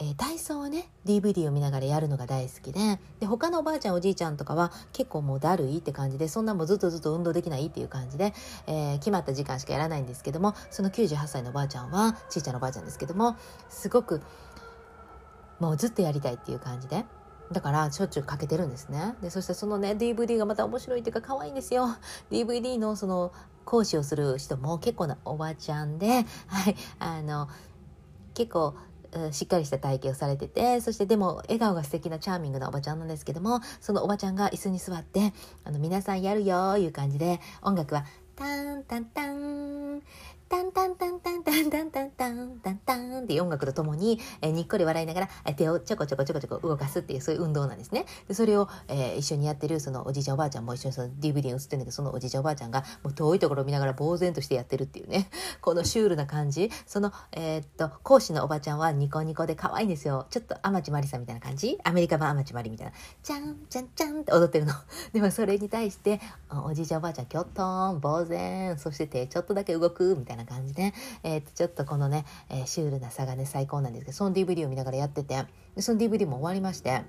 [0.04, 8.34] え、体操をね DVD を見ながらやるのが大好きでで他のおばあちゃんおじいちゃんとかは結構もうだるいって感じでそんなもうずっとずっと運動できないっていう感じで、
[8.66, 13.36] えー、決まった時間しかやらないんですけどもその98歳のおばあちゃんはちいちゃなおばあちゃんですけども
[13.70, 14.22] すごく
[15.60, 17.06] もうずっとやりたいっていう感じで。
[17.52, 19.16] だからしょっちゅうかけてるんですね。
[19.22, 21.98] で、そしてそのね、DVD がまた面白いっていうか可愛いんですよ。
[22.32, 23.34] DVD のその
[23.66, 27.50] 講師をする人も結構なおばちゃんで、はい、あの、
[28.34, 28.76] 結構
[29.32, 40.02] しっかりした体型をされててそしてでも笑顔が素敵なチャーミングなおばちゃんなんですけどもそのおばちゃんが椅子に座って「あの皆さんやるよ」いう感じで音楽は「タンタンタン。
[40.52, 48.06] タンタンタンタンタンタンタンタンタンタンって音楽とともに、えー、にっこり笑いながら手をちょこちょこちょこちょこ動かすっていうそういう運動なんですね。
[48.28, 55.30] でそれを、えー、一緒にやってるそのおじいちゃんおばあちゃんも一緒にその DVD に映ってるんだけどそのおじいちゃんおばあちゃんがもう遠いところを見ながら呆然としてやってるっていうね
[55.62, 64.74] このシュールな感じその、えー、っと講師のおばあちゃんはニコニコで可愛いんですよちょっと天地真理さんみたいな感じアメリカ版天地真理みたいなチャンチャンチャンって踊ってるの
[65.14, 66.20] でもそれに対して
[66.66, 75.46] おじいちゃんおばあちゃんきょっとん呆然そして手ちょっとだけ動くみたいなな感じで、えー、とちょっとこのね、えー、シュールな差がね最高なんですけどその DVD を見ながらやってて
[75.80, 77.04] その DVD も終わりまして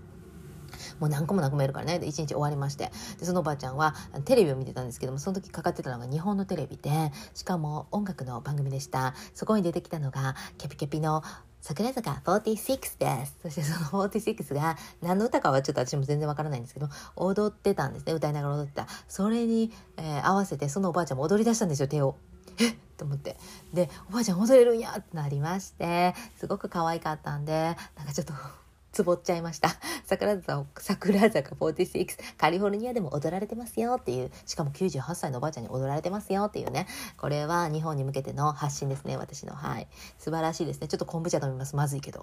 [1.01, 2.91] もう何個も何個もやるからね、一日終わりまして。
[3.19, 6.91] で、そのおばあちゃんはテレビを見てたんですけども、その時かかってたのが日本のテレビで、
[7.35, 9.15] しかも音楽の番組でした。
[9.35, 11.23] そこに出てきたのが、キャピキャピの
[11.61, 13.39] 桜坂46です。
[13.43, 18.13] そしてその46が何の歌かはちょっと私も全然わからないんですけど、踊ってたんですね。
[18.13, 18.89] 歌いながら踊ってた。
[19.09, 22.17] それに、えー、合わせてそのおばあちゃんも踊り出したんですよ、手を。
[22.59, 22.75] えっ？
[22.97, 23.37] と思って。
[23.73, 28.33] で、おばあちゃん踊れるんやってなりまして、すごく可愛かったんで、なんかちょっと
[28.93, 29.71] つぼっちゃいました。
[30.05, 36.87] 桜坂、桜坂46、カリフォルニアでも踊られてますよっていう、しかも98歳のおばあちゃんに踊られてますよっていうね、
[37.17, 39.55] これは日本に向けての発信ですね、私の。
[39.55, 39.89] はい。
[40.19, 40.89] 素晴らしいですね。
[40.89, 41.75] ちょっと昆布茶飲みます。
[41.75, 42.23] まずいけど。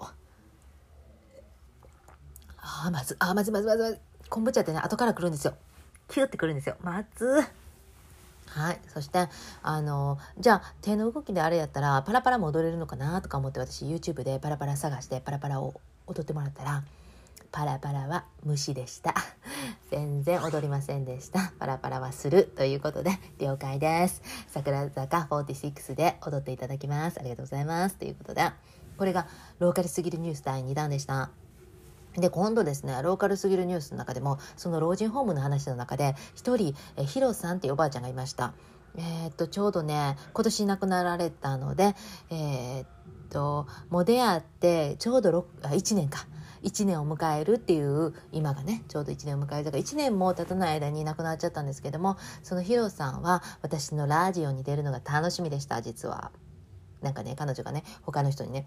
[2.58, 4.00] ああ、まず、ああ、まずまずまずまず。
[4.28, 5.54] 昆布茶ってね、後から来るんですよ。
[6.08, 6.76] キュって来るんですよ。
[6.82, 7.44] まず。
[8.50, 8.80] はい。
[8.92, 9.28] そして、
[9.62, 16.82] あの、じゃあ、手の動きであれやったら、パラパラも踊れるのかなとか思って、私、YouTube でパラパラ探して、パラパラを踊ってもらったら
[17.52, 19.14] パラパラは虫でした。
[19.90, 21.52] 全然踊りませんでした。
[21.58, 24.22] パラパラはするということで了解です。
[24.48, 27.18] 桜坂46で踊っていただきます。
[27.18, 27.96] ありがとうございます。
[27.96, 28.50] ということで
[28.96, 29.26] これが
[29.58, 31.30] ローカルすぎるニュース第2弾でした。
[32.16, 38.52] で今度ですねローカルすぎるニュースの中でもその老人ホームの話の中で一人えヒロさんっていうおばあちゃんがいました。
[38.96, 41.94] えー、っとちょうどね今年亡くなられたので
[42.30, 42.86] えー、っ
[43.30, 46.26] ともう出会ってちょうどあ1年か。
[46.62, 49.64] 1年を迎えるっていう今がねちょうど1年を迎える。
[49.64, 56.32] から1年も経たない間に亡くなっちゃったんですけどもそのヒロさんは私のラジオに出るのが楽しみでした実は。
[57.00, 58.66] なんかね彼女がね他の人にね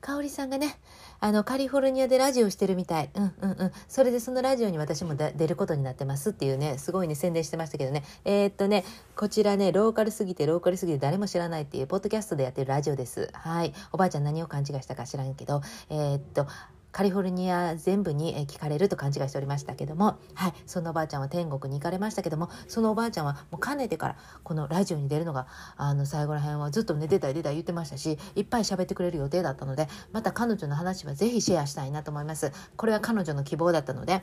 [0.00, 0.78] 香織さんがね、
[1.20, 3.10] あの、カリフォルニアでラジオしてるみたい。
[3.14, 3.72] うんうんうん。
[3.88, 8.04] それでそのラジオに私も出ることになってますっていうね、すごいね、宣伝してましたけどね。
[8.24, 8.84] えー、っとね、
[9.16, 13.30] こちらね、ローカルすぎて、ローカルすぎて誰も知らないっていう、ポッドキャストでやってるラジオです。
[13.32, 13.74] はい。
[13.92, 16.46] おばあちゃん何を勘違いしたか知らんけど、えー、っと、
[16.90, 25.46] カリフォルニア全部に聞かれると勘違いしておりましたけども、はい、そのおばあちゃんは天国に行かれましたけどもそのおばあちゃんはもうかねてからこのラジオに出るのが
[25.76, 32.52] あの最後ら辺はずっとね出たい出たい言ってましたしいっぱい喋ってくれる予定だったのでまた彼女の話はぜひシェアしたいなと思います。
[32.76, 34.22] これは彼女の希望だったので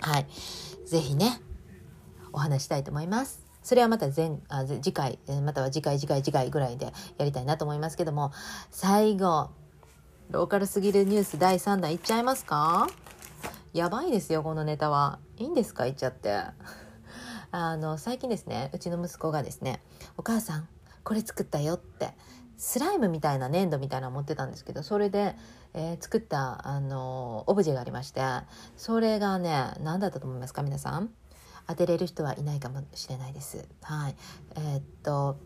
[0.00, 0.26] はい
[0.86, 1.40] ぜひね
[2.32, 3.44] お話したいと思います。
[3.62, 8.30] それはまた前あ次回または次回次回次回ぐらいでやりたいなと思いますけども
[8.70, 9.50] 最後
[10.30, 12.88] ローカルすぎるニュース第3弾いっちゃいますか？
[13.72, 15.18] やばいですよ、このネタは。
[15.36, 16.42] いいんですか言っちゃって。
[17.52, 19.82] あの、最近ですね、うちの息子がですね、
[20.16, 20.68] お母さん、
[21.04, 22.16] これ作ったよって、
[22.56, 25.36] スライムみたいな粘土みたいなの持ってたんですけど、それで、
[25.74, 28.22] えー、作った、あの、オブジェがありまして、
[28.76, 31.10] それがね、何だったと思いますか皆さん？
[31.66, 33.66] 当てれる人はいないかもしれないです。
[33.82, 34.16] はい。
[34.56, 35.38] えー、っと、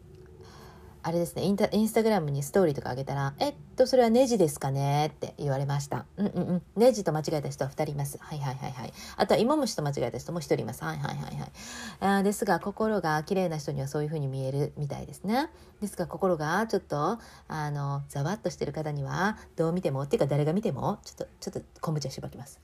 [1.08, 6.04] あれですねインタインスタグラムにストーリーとかあげたら「えっとそれはネジですかね?」って言われました。
[6.18, 6.62] うんうんうん。
[6.76, 8.18] ネジと間違えた人は2人います。
[8.20, 8.92] はいはいはいはい。
[9.16, 10.84] あとは芋虫と間違えた人も1人います。
[10.84, 11.52] はいはいはいはい。
[12.00, 15.48] あですが心が綺麗な人にはそういう風に見えるみたいですね。
[15.80, 17.18] ですが心がちょっと
[17.48, 22.60] あのざわっとしてる方にはどう見てもっていうか誰が見てもちょっとちょっと昆布茶しばきます。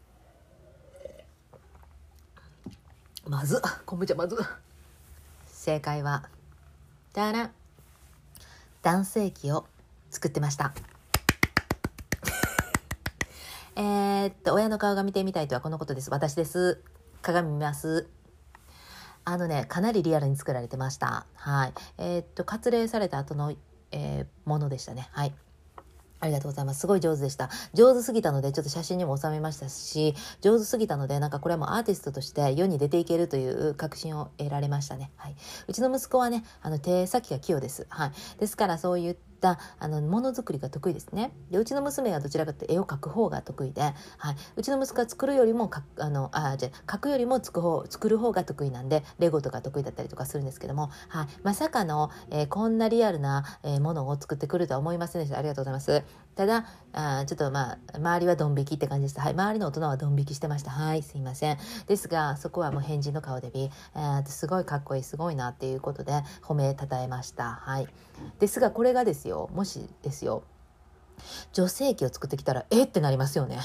[3.27, 4.37] まず昆布茶まず
[5.47, 6.29] 正解は
[7.15, 7.51] だら
[8.85, 9.65] 男性器を
[10.11, 10.75] 作ってました。
[13.77, 16.11] えっと、親の顔が見てみたいとはこのことです。
[16.11, 16.85] 私です。
[17.23, 18.11] 鏡見ます。
[19.25, 21.25] あのね、かなりリアルに作られてました。
[21.35, 21.73] はい。
[21.97, 23.55] えー、っと、割礼された後の、
[23.91, 25.09] えー、ものでしたね。
[25.13, 25.35] はい。
[26.25, 26.81] ありがとうございます。
[26.81, 27.51] すごい上手でした。
[27.75, 35.11] 上手すぎたので、ちょっと写真にも収めましたし、上手すぎたので、なんかこれもアーティストとして世に出ていけるという確信を得られましたね。
[35.17, 35.37] はい。
[35.69, 37.87] うちの息子はね、あの、手先が器用です。
[37.91, 38.13] はい。
[38.41, 41.33] ですから、そういったあのものづくりが得意ですね。
[41.51, 43.93] でうちの娘はどちらかというと絵を描く方が得意で、は
[44.33, 55.39] い、うちの息子は作るよりもあのあじゃ描くよりも作る方作る方が得意なんでレゴとか得意だったりとかするんですけども、はい、まさかの、えー、こんなリアルな、えー、ものを作ってくるとは思いませんでした。
[55.39, 56.24] ありがとうございます。
[56.35, 60.71] ただあちょっとまあ周りはドン引きって感じでした、はい、周りの大人はドン引きしてました。
[60.71, 61.59] はいすいません。
[61.87, 67.61] ですがそこはもう変人の顔でび、えー、すごいかっこいいすごいなっていうことで褒めたたえました。
[67.63, 67.89] はい。
[68.39, 70.45] ですがこれがですよもしですよ
[71.53, 73.59] 女性器を作ってきたら、えってなりますよね。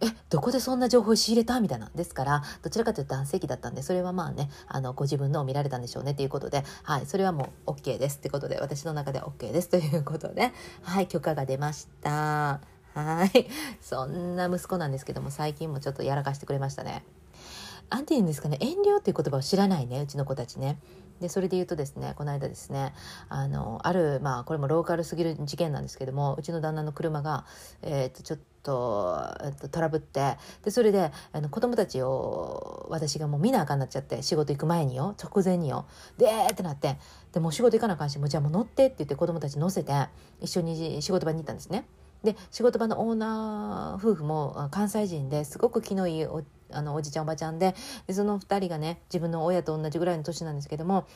[0.00, 1.60] え、どこでそんな情報仕入れた？
[1.60, 1.90] みたいな。
[1.94, 12.60] ですから、どちらかというと男性器だったんで、それはまあね、あの、ご自分のを見られたんでしょうねっていうことで、はい、それはもう OK ですってことで、私の中で OK ですということで、はい、許可が出ました。
[12.94, 13.46] はい。
[13.80, 17.04] そんな息子なんですけども、最近もちょっとやらかしてくれましたね。
[17.88, 20.78] 何て言うんですかね遠慮っていう言葉を知らないねうちの子たちね。
[21.20, 22.92] でそれで言うとですねこの間ですね
[23.28, 27.44] あのあるまあこれもローカルすぎる事件なんですけどもうちの旦那の車が、
[27.82, 35.86] えー、とちょっと、えっと、トラブってでそれであの子供たちを私がもう見なあかんなっちゃって仕事行く前によ直前によ
[36.18, 36.98] でーってなって
[37.32, 39.92] でもう仕事行かなあかんしもうじゃあもう乗ってって言って子供たち乗せて
[40.40, 41.86] 一緒に仕事場に行ったんですね。
[42.24, 47.74] で仕事場のオーナー夫婦も関西人ですごく気のいいおあのおじちゃんおばちゃんで
[48.06, 51.06] でその2人がね自分の親と同じぐらいの年なんですけども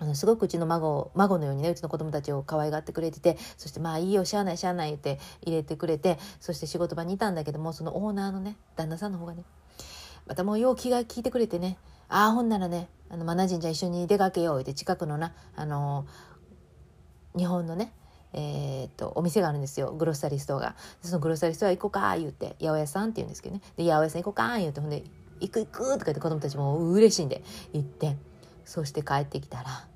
[0.00, 9.44] あのすごくうちの孫孫のようにねうちの子供たちを可愛がってくれててそしてまあいいよしゃあないしゃあないって入れてくれてそして仕事場にいたんだけどもそのオーナーのね旦那さんの方がね
[10.26, 11.76] またもうよう気が利いてくれてね
[12.08, 16.06] ああほんならねあのマナジンじゃ一緒に出かけようって近くのなあの
[17.36, 17.92] 日本のね
[18.32, 25.02] えー、っとお店があるんですよグロッサリストがそのグロッサリストは行こうか言うて八百屋さんって言うんですけどねで八百屋さん行こうか言うてほんで
[25.40, 28.16] 行く行くとか言って子供たちも嬉しいんで行って
[28.64, 29.86] そして帰ってきたら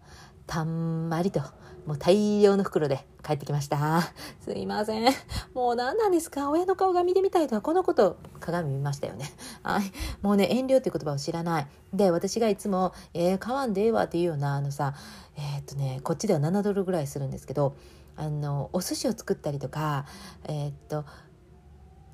[0.47, 1.41] たんまりと
[1.87, 4.01] もう大量の袋で帰ってきました。
[4.41, 5.13] すいません。
[5.53, 6.49] もう何なんですか？
[6.49, 9.31] 親の顔が見てみたいとはこのこと鏡見ましたよね。
[9.63, 9.93] はい。
[10.23, 11.67] もうね、遠慮っていう言葉を知らない。
[11.93, 14.95] で、私がいつも、えー、買わんでええわっていうような、あのさ、
[15.37, 17.77] えー、っとね、こっちでは7ドルぐらいするんですけど、
[18.17, 20.07] あのお寿司を作ったりとか
[20.45, 21.05] えー、っと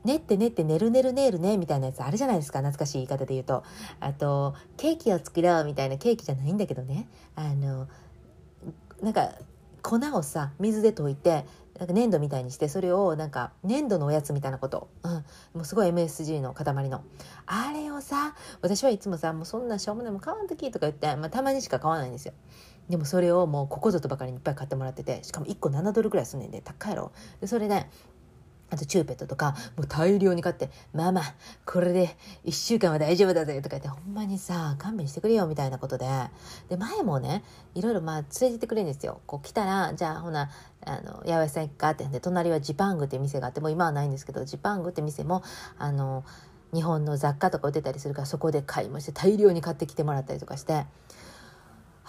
[0.05, 3.65] 練って練って寝る寝る寝るねみたいなやつあるじゃないですか懐かしい言い方で言うと。
[4.01, 7.07] あとケーキを作ろうみたいなケーキじゃないんだけどね。
[7.35, 7.87] あの
[9.03, 9.33] なんか
[9.83, 11.45] 粉をさ水で溶いて
[11.79, 15.25] なんか粘土みたいにしてそれをなんか粘土のおやつみたいなこと、うん、も
[15.63, 17.03] うすごい MSG の塊の。
[17.47, 22.35] あれをさ私はいつもさもうそんなしょうもないも買わんときとか言って、まあ、たまにしか買わないんですよ。
[22.91, 27.13] でもそれをもうここぞとばかりにいっぱい買ってもらっててしかも1個7ドルぐらいすんねんで高いやろ。
[27.41, 27.87] でそれで
[28.73, 31.23] あとチューペットとかもう大量に買って「ママ
[31.67, 36.09] これで1週間は大丈夫だぜ」とか言ってほんまにさ勘弁してくれよみたいなことで。
[36.69, 37.43] で前もね
[37.75, 39.21] いろいろまあ連れてってくれるんですよ。
[39.27, 40.51] こう来たらじゃあほな
[40.85, 45.43] あの八百屋さん行くかってで隣はジパングっていう店があってもう今はないんですけどジパングって店も
[45.79, 46.25] あの
[46.73, 50.87] 日本の雑貨とか売ってたりするからそこで買いまして大量に買ってきてもらったりとかして。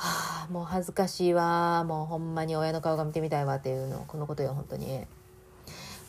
[0.03, 1.83] はあ、もう恥ずかしいわ。
[1.83, 4.03] もうほんまに親の顔が見てみたいわっていうの。
[4.07, 5.05] このことよ本当に。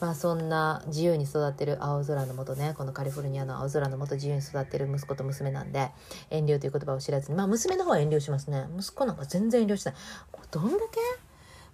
[0.00, 2.72] まあそんな自由に育ってる青空のもとね。
[2.76, 5.90] このカリフォルニアの青空のもと自由に育ってる息子と娘なんで
[6.30, 7.36] 遠慮という言葉を知らずに。
[7.36, 8.66] まあ娘の方は遠慮しますね。
[8.78, 9.94] 息子なんか全然遠慮しない。
[10.32, 11.00] もうどんだけ？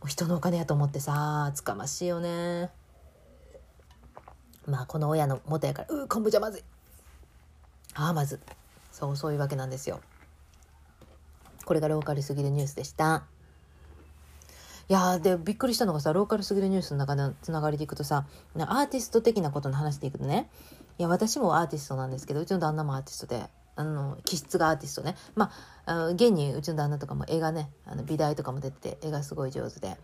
[0.00, 2.70] もう人のお金やと思ってさつかましいよね。
[4.66, 6.64] まあこの親の元やから「う昆布じゃまずい」
[7.94, 8.40] ああまず
[8.90, 10.00] そうそういうわけなんですよ。
[11.68, 13.24] これがローカルすぎるニュースでした。
[14.88, 18.26] いやでびっくりしたのがさローカルすぎるニュースの中のつながりでいくとさ
[18.57, 20.48] アーティスト的なことの話でいくとね。
[20.98, 25.14] いや私もアーティストなんですけどうちの旦那もアーティストであの気質がアーティストね。
[25.35, 25.50] ま
[25.85, 29.98] あ現にうちの旦那とかも絵がねあの美大とかも出てて絵がすごい上手で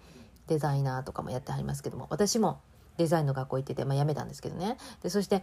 [0.49, 2.61] デザイナーとかもやってはりますけども私も
[2.99, 4.77] デザインの学校行ってて、まあ、辞めたんですけどね。
[5.03, 5.43] でそして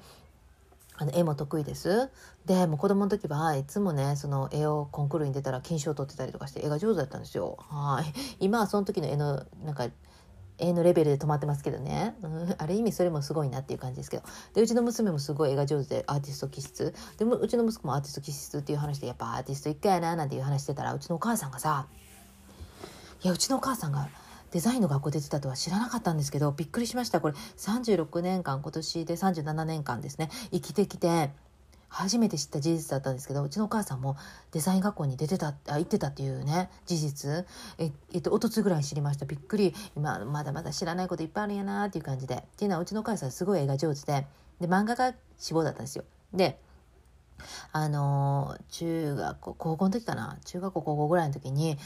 [1.02, 2.12] あの絵も得意です。
[2.46, 7.58] でも子供の時はいつもねその絵をコンクールに出たら金賞を取ってたりとかして絵が上手だったんですよ。
[7.70, 8.14] はい。
[8.40, 9.88] 今はその時の絵のなんか
[10.60, 14.24] 絵のレベルで止まってますけどね、うん、ある意味それもすごいなっていう感じですけど。
[14.54, 16.94] でうちの娘もすごい絵が上手でアーティスト気質。
[17.18, 21.88] でもうちの息子もアーティスト気質っていう話でやっぱアーティスト一回やななんていう話してたらうちのお母さんがさ
[23.24, 24.08] いやうちのお母さんが
[24.52, 27.22] デザインの学校出てたとは知らなかったんですけどびっくりしました。
[27.22, 30.30] これ36年間今年で37年間ですね。
[30.52, 31.32] 生きてきて
[31.88, 34.16] 初めて知った事実だったんですけどうちのお母さんも
[34.52, 37.46] デザイン学校に出てたあ行ってたっていうね事実。
[37.78, 37.88] え
[38.18, 39.26] っとおとつぐらい知りました。
[39.26, 39.74] びっくり。
[39.96, 42.36] 今まだまだ知らないこといっぱいあるんやなっていう感じで。
[42.36, 44.26] っていうのはうちのお母さんすごい絵が上手で。
[44.60, 46.06] で漫画が志望だったんですよ。
[46.34, 46.60] で
[47.72, 50.38] あの中学校高校の時かな？
[50.46, 51.78] 中学校高校ぐらいの時に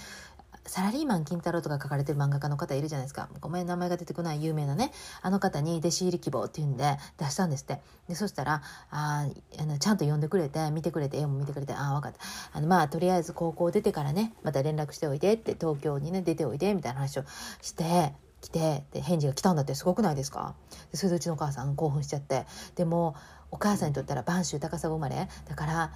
[0.67, 3.30] サラリーマン金太郎とか書かれてる漫画家の方いるじゃないですか。
[3.39, 4.91] ごめん、名前が出てこない有名なね。
[5.21, 7.82] あの方に弟子入り希望っていうんで出したんですって。
[8.08, 9.28] で、そしたら、あ
[9.60, 12.19] あのちゃんと読んでくれて、見てくれて、絵も見てくれて、ああ、分かった。
[12.58, 17.23] あの、まあ、とりあえず高校出てからね、また連絡しておいでって、東京にね、出ておいで、みたいな話を
[17.62, 20.54] して、来て、で、返事が来たんだってすごくないですか？
[20.91, 22.45] でそれでうちのお母さん興奮しちゃって。
[22.75, 23.15] でも、
[23.49, 25.28] お母さんにとったら播州高砂生まれ。
[25.47, 25.91] だから、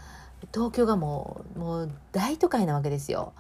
[0.53, 3.33] 東京がもう、もう大都会なわけですよ。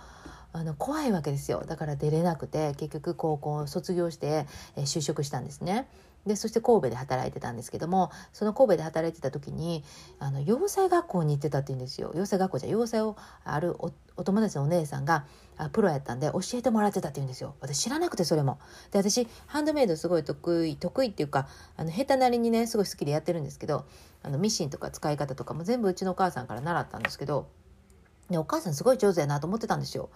[0.51, 1.63] あの怖いわけですよ。
[1.67, 5.87] だから出れなくて結局高校卒業して、え就職したんですね。
[6.25, 9.83] でそして神戸で働いてたんですけどもその神戸で働いてた時に
[10.19, 12.11] あの洋裁学校に行ってたって言うんですよ。
[12.15, 15.25] 洋裁学校じゃ洋裁をあるおお友達のお姉さんが
[15.57, 17.55] あプロやったんで教えてもらってたって言うんですよ。
[17.61, 18.59] 私知らなくてそれも。
[18.91, 21.47] で私ハンドメイドすごい得意得意っていうか
[21.77, 23.85] あの下手なりにねすごい好きでやってるんですけど
[24.21, 27.47] あのミシンとか使い方とかも全部うちのお母さんから習ったんですけど
[28.29, 30.09] でお母さんすごい上手やなと思ってたんですよ。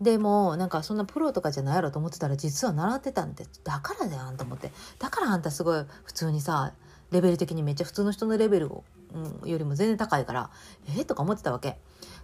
[0.00, 6.72] でもなんかそんなプロとかじゃないやろと思ってたら実は習ってたんでだからだよあんた思ってだからあんたすごい普通にさ
[7.10, 8.84] レベル的にめっちゃ普通の人のレベルを、
[9.42, 10.50] うん、よりも全然高いから
[10.88, 11.78] えー、とか思ってたわけ。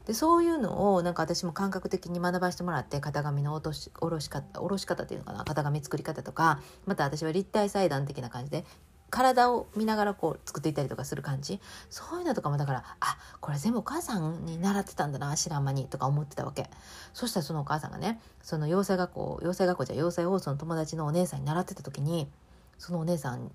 [0.06, 8.64] でそういうのをなんか私も感覚的に学ばせてもらって型紙の落とし下ろし方下ろし方っていうのかな型紙作り方とかまた私は立体裁断的な感じで
[9.10, 11.60] 体を見ながらこう作っていたりとかする感じ。
[11.90, 16.70] そういうのとかもだからあこれ全部お母さんに習ってたんだな知らん間にとか思ってたわけ。
[17.12, 22.30] そしたらそのお母さんがねその養成学校養成学校じゃ養成放送の友達のお姉さんに習ってた時に
[22.78, 23.50] そのお姉さん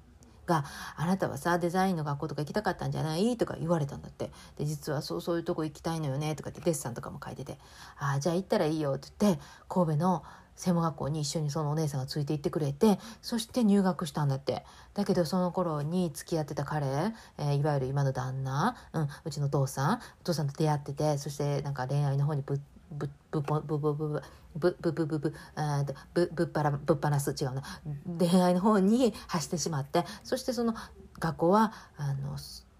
[0.45, 0.63] が
[0.95, 4.31] 「あなたはさデザインの学校とか行きたかったんじゃない?」とか言われたんだって。
[4.57, 6.35] で実はそうそういうとこ行きたいのよね？
[6.35, 7.57] とかってデッサンとかも書いてて
[7.97, 10.23] 「ああじゃあ行ったらいいよ」って言って神戸の
[10.55, 16.85] 専門学校に一緒にそのお姉さんがついて行ってくれてそして入学したんだってだけどその頃に付き合ってた彼、
[17.37, 22.59] えー、いわゆる今の旦那、うん、うちの父さんお父さんと出会っててそしてなんか恋愛の方にぶ
[22.91, 24.21] ぶぶぶぶぶぶ
[24.55, 25.33] ぶぶぶぶぶぶ
[26.13, 27.63] ぶぶっぱらぶっ放す違うな
[28.17, 30.73] 恋愛の方に走ってしまってそしてその
[31.19, 32.37] 学校はあの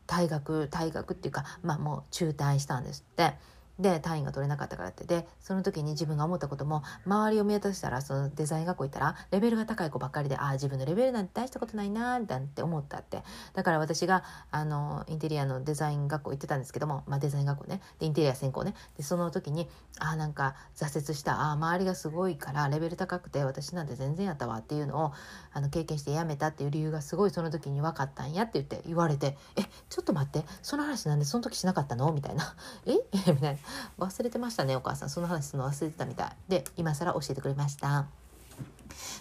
[0.07, 3.33] 退学退学っていうかまあもう中退したんですって。
[3.79, 5.05] で単位が取れなかったからって。
[5.05, 13.23] でその時に自分が思ったことも周りを見渡したらそのデザイン学校行ったらレベルが高い子ばっかりでああ自分のレベルなんて大したことないなーなんて思ったって。
[13.53, 17.81] だから私があのインテリアのデザイン学校行ってたんですけども、まあ、デザイン学校ね。
[17.99, 18.75] でインテリア専攻ね。
[18.97, 19.67] でその時に
[19.99, 21.41] ああなんか挫折した。
[21.41, 25.13] ああ周りがすごいからレベル高くて私なんて全然やったわっていうのを
[25.53, 32.11] あの経験してやめたっていう理由がすごいその時に分かったんやって言って言われてえちょっと待ってその話なんでその時しなかったの？
[32.13, 32.55] みたいな
[32.85, 32.93] え？
[33.27, 33.59] みたいな。
[33.97, 35.09] 忘れてましたねお母さん。
[35.09, 36.31] その話するの忘れてたみたい。
[36.47, 38.07] で今更教えてくれました。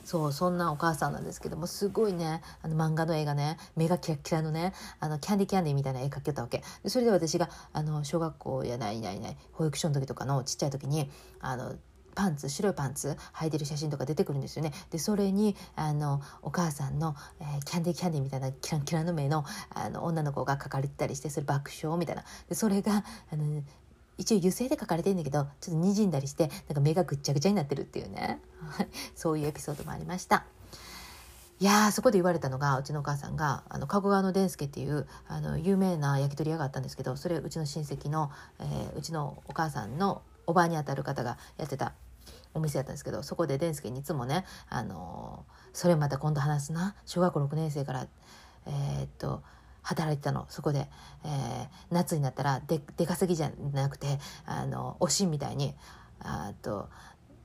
[0.05, 6.63] そうそんなお母さんなんですけどもすごいねあの漫画の絵がね目がキラキラのねあのキャンディキャンディみたいな絵描けたわけ。
[6.83, 11.75] でそれで私があの小学校やないないない保育所の時とかのちっちゃい時にあの
[12.15, 14.73] パンツ白いパンツ履いてる写真とか出てくるんですよね。
[14.91, 22.25] でそれにあのお母さんの、えー、キャンディーキャンディーみたいなキランキラの目のあの女の子が描かれてたりしてそれ爆笑みたいな。
[22.49, 23.63] でそれがあの
[24.19, 28.41] 一応油性で書かれてるんだけどちょっと滲んだりしてなんか目がぐっちゃぐちゃになってるっていうね。
[29.15, 30.45] そういうエピソードもありました。
[31.61, 41.95] いやそこで言われたのがうちのお母さんがあの加古川の伝助っていうあの有名な焼き鳥屋があったんですけどそれうちの親戚の、えー、うちのお母さんのおばにあたる方がやってた
[42.55, 46.97] お店やったんですけどそこで伝助にいつもね、あのー、それまた今度話すな。
[47.07, 48.07] 小学校6年生から
[48.67, 49.43] えー、っと
[49.85, 50.47] 働いてたの。
[50.49, 50.89] そこで、
[51.25, 55.75] えー、夏になったらで出稼ぎじゃなくてあのおしんみたいに
[56.21, 56.89] あと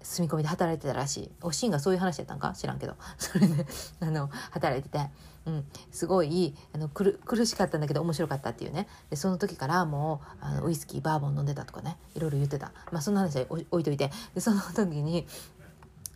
[0.01, 1.31] 住み込みで働いてたらしい。
[1.41, 2.53] おしんがそういう話やったんか？
[2.53, 2.95] 知らんけど。
[3.19, 3.65] それで
[3.99, 5.09] あの働いてて、
[5.45, 8.87] うん、すごいあの苦しかったんだけど面白かったっていうね。
[9.09, 11.97] でその時からもうあのウイスキーバーボン飲んでたとかね。
[12.15, 14.11] いろいろ言ってた、まあ、そんな話は置いといて。
[14.33, 15.27] でその時に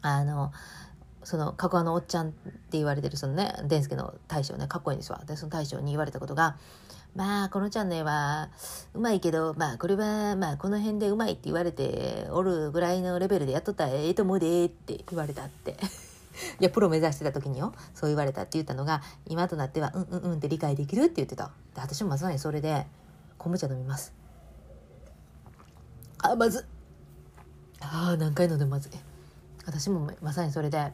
[0.01, 0.53] あの
[1.23, 5.21] その加古のおっちゃんって言われてるそのね伝助の大将ねかっこいいんですわ。
[5.25, 6.57] でその大将に言われたことが
[7.15, 8.49] 「まあこのちゃんの絵は
[8.93, 15.77] うまいけどまあこれはまあこの辺でうまいって言われておるぐらいのレベルでやっとったらええと思うで」って言われたって。
[16.59, 21.51] いやプロ目指してた時によそう言われたって言ったのが今となっては「うんうんうん」って理解できるって言ってた。
[21.75, 22.87] で私もまさにそれで
[23.37, 24.13] 昆布茶飲みます。
[26.23, 26.65] あまず
[27.81, 28.91] あ何回飲んでもまずい。
[29.65, 30.91] 私もまさにそれで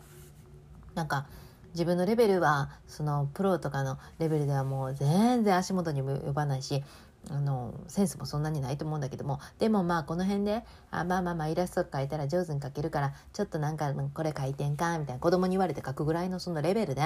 [0.99, 1.27] なんか
[1.71, 6.83] 自分のレベルはそのプロとかのレベルではもう全然足元にも及ばないし
[7.29, 17.01] あのセンスもそんなにないと思うんだけどもでもまあこの辺であまあまあまあイラスト描いたら上手に描けるからちょっとなんかこれ描いてんかみたいな子供に言われて描くぐらいのそのレベルで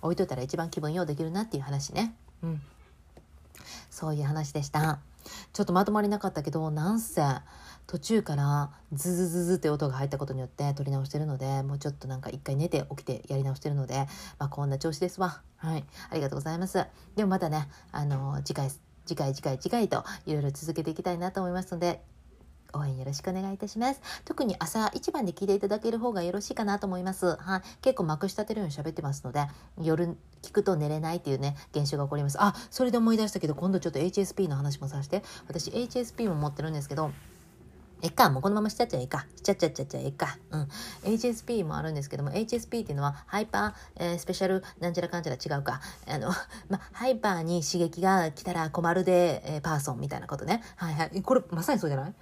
[0.00, 2.14] 置いといたら一番気分ようできるなっていう話ね。
[2.42, 2.62] うん、
[3.90, 5.00] そういう話でした。
[5.52, 7.20] ちょっとまとまりなかったけどなんせ
[7.88, 14.06] 途中からズズズズって音が入ったことによって撮り直してるのでもうちょっとなんか一回寝て起きてやり直してるので、
[14.38, 16.84] まあ、こんな調子ですわはいありがとうございます
[17.16, 18.70] でもまたねあの次回
[19.06, 22.02] 次回次回次回といろいろ続けていきたいなと思いますので
[22.74, 24.02] 応援よろしくお願いいたします。
[24.26, 27.36] 特に朝一番で聞いていただける方がよろしいかなと思います。
[27.36, 27.62] はい。
[27.80, 29.46] 結構まくし立てるように喋ってますので、
[29.80, 32.36] 夜聞くと寝れないっていうね、現象が起こります。
[32.38, 35.22] あ、それで思い出したけど、今度ちょっと HSP の話もさせて。
[35.46, 37.10] 私 HSP も持ってるんですけど、
[38.00, 39.26] えっか、もうこのまましちゃっちゃええか。
[39.34, 40.38] しちゃっちゃっちゃっちゃええか。
[40.50, 40.68] うん。
[41.02, 45.80] HSP もあるんですけども、HSP っていうのは、ハイパー、えー、スペシャル、なんちゃらかんちゃら違うか。
[46.06, 46.28] あの、
[46.70, 50.62] ま、ハイパーに刺激が来たら困るで、えー、パーソンみたいなことね。
[50.76, 51.22] はいはい。
[51.22, 52.14] これ、まさにそうじゃない？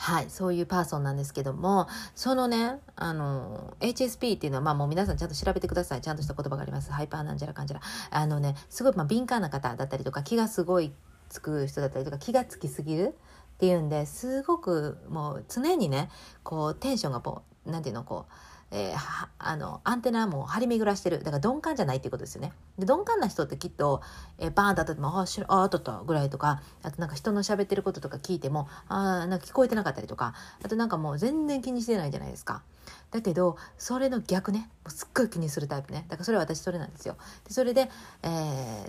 [0.00, 6.00] はい、そういうパーソンなんですけども、そのね、あの、HSP っていうのは、まあもう皆さんちゃんと調べてください。
[6.00, 6.90] ちゃんとした言葉があります。
[6.92, 7.82] ハイパーなんじゃらかんじゃら。
[8.10, 10.92] あのね、すごい、まあ、敏感な方だったりとか、気がすごい
[11.28, 13.14] つく人だったりとか、気がつきすぎる
[13.54, 16.10] っていうんですごくもう常にね、
[16.42, 18.32] こうテンションがこう、なんていうの、こう、
[18.70, 24.02] えー、あのアンテナも張り巡らしてるだから鈍感じゃないっていうことですよねで鈍感な人ってきっと、
[24.38, 32.62] えー、バーンと当たっても「あしあ当たった」ぐらいとかあとなんか人の喋ってることとか聞いてもあなんか聞こえてなかったりとかあとなんかもう全然気にしてないじゃないですか。
[33.10, 37.90] だけどそれの逆ねもうすっごい気にするタイプねだからそれは私それなんですよでそれで、
[38.22, 38.26] え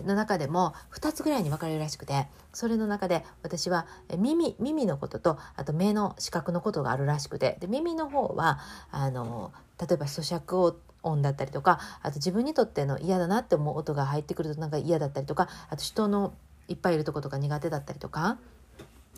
[0.01, 8.59] ー、の中でも2つぐらいに分かれるらしくてそれの中で私は耳耳のこととあと目の視覚のことがあるらしくてで耳の方は
[8.91, 16.33] あの例えば咀嚼を音だったりとかあと自分にとっての嫌だなって思う音が入ってくるとなんか嫌だったりとかあと人の
[16.67, 18.37] いっぱいいるとことか苦手だったりとか。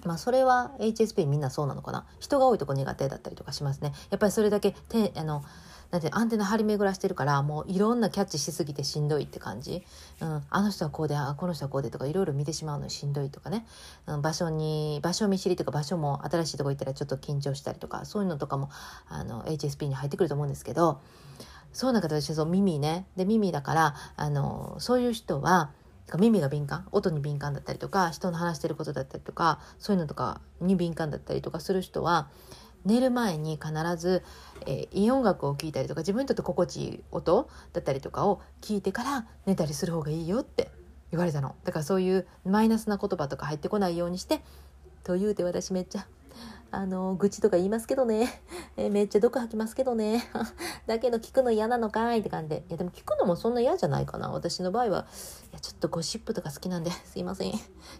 [0.05, 2.05] まあそれは HSP みんなそうなのかな？
[2.19, 3.93] 人が多いとこ苦手だったりとかしますね。
[4.09, 5.43] やっぱりそれだけてあの
[5.91, 9.83] なんてアンテナ張り巡らしてるからもういろんなキャッチしすぎてしんどいって感じ、
[10.21, 13.65] うん、あの人はこうであこの人はこうでとかいろいろ見てしまうのしんどいとかね、
[14.07, 18.69] うん、場所に場所見知りとか場所も新しいとこ行ったらちょっと緊張したりとかそういうのとかも
[19.09, 21.01] あの HSP に入ってくると思うんですけど
[21.73, 23.05] そうなんか私そう耳ね。
[23.15, 25.71] で耳だからあのそういう人は
[26.17, 32.29] 耳が敏感音に敏感だったりとか人の話してることだったりとかそういうのとかに敏感だったりとかする人は
[32.85, 34.23] 寝る前に必ず、
[34.65, 40.71] えー、いい音楽を聴いたりとか自分にとって心地いい音だったりとかを聞いてから寝たりする方がいいよって
[41.11, 41.55] 言われたの。
[41.63, 44.41] だからそういうマイナスな言葉とか入ってこないようにして
[45.03, 46.07] と言うて私めっちゃ
[46.73, 48.41] あの、愚痴とか言いますけどね。
[48.77, 50.23] えめっちゃ毒吐きますけどね。
[50.87, 52.63] だけど聞くの嫌なのかいって感じで。
[52.69, 54.31] いや、でも聞くのもそんな嫌じゃないかな。
[54.31, 55.05] 私の場合は、
[55.51, 57.51] いや、ちょっとゴシップとか好きなんで、 すいません。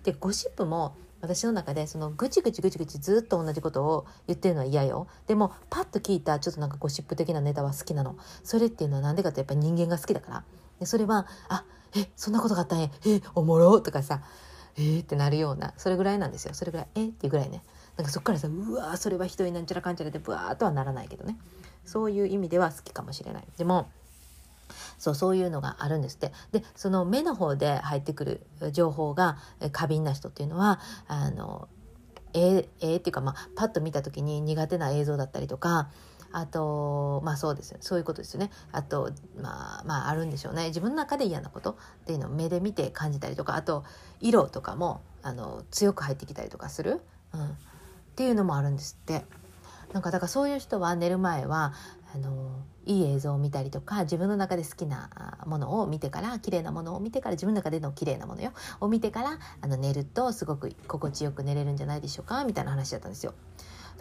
[0.04, 10.44] で、ゴシップも、私の中でそのぐちぐちぐちぐちずっと同じことを言ってるのは嫌よでもパッと聞いたちょっとなんかゴシップ的なネタは好きなのそれっていうのは何でかってやっぱり人間が好きだから
[10.80, 11.64] でそれはあ
[11.96, 14.24] えそんなことがあったんやえおもろとかさ
[14.78, 16.54] えー、ってなるようなそれぐらいなんですよ。
[16.54, 17.64] それぐらいえっていうぐらいね。
[17.98, 21.38] なんかそっからさうわそれはひどいなんちゃらかんちゃらでブワーっとはならないけどね。
[21.86, 23.44] そういう意味では好きかもしれない。
[23.58, 23.90] でも
[24.98, 26.32] そうそういうのがあるんですって。
[26.52, 29.38] でその目の方で入ってくる情報が
[29.72, 31.68] 過敏な人っていうのはあの
[32.34, 35.90] えー、えー、っていうか、まあ、パッと見た時に苦手な映像だったりとか
[36.34, 38.52] あとまあそうですそういうことですよね。
[38.72, 40.68] あとまあまああるんでしょうね。
[40.68, 41.76] 自分の中で嫌なことっ
[42.06, 43.84] ていうのを目で見て感じたりとかあと
[44.20, 47.02] 色とかもあの強く入ってきたりとかする、
[47.34, 47.48] うん、っ
[48.16, 49.26] ていうのもあるんですって。
[49.94, 51.74] なんかだからそういう人は寝る前は
[52.16, 52.32] あの
[52.86, 58.52] いい映像を見たりとか自分の中で好きなものを見てから綺麗なものを見てから自分の中での綺麗なものよ。
[58.80, 63.34] を見てからあの寝るとすごく心地よく寝れるんじゃないでしょうかみたいな話だったんですよ。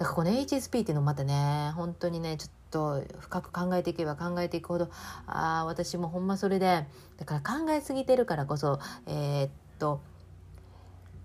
[0.01, 4.89] だからこの HSP っていうのもまたね本当にねちょっと深く考えていけば考えていくほど
[5.27, 6.87] ああ私もほんまそれで
[7.19, 10.01] だから考えすぎてるからこそえー、っと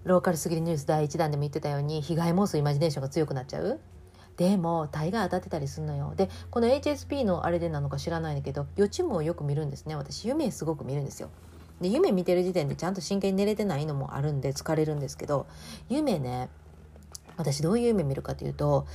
[0.04, 3.80] ローカルすぎるニュース第1弾でも言ってたように被害妄想イマジネーションが強くなっちゃう。
[4.36, 6.14] でも大概当たってたりするのよ。
[6.18, 9.96] でこの HSP のあれでなのか知らないんだけど予知夢をよく見るんですね。
[9.96, 11.30] 私夢すごく見るんですよ。
[11.80, 15.48] で夢見てる時点でちゃんと真剣に寝れてないのもあるんで疲れるんですけど
[15.90, 16.50] 夢ね
[17.38, 18.86] 私どういう夢見るかというと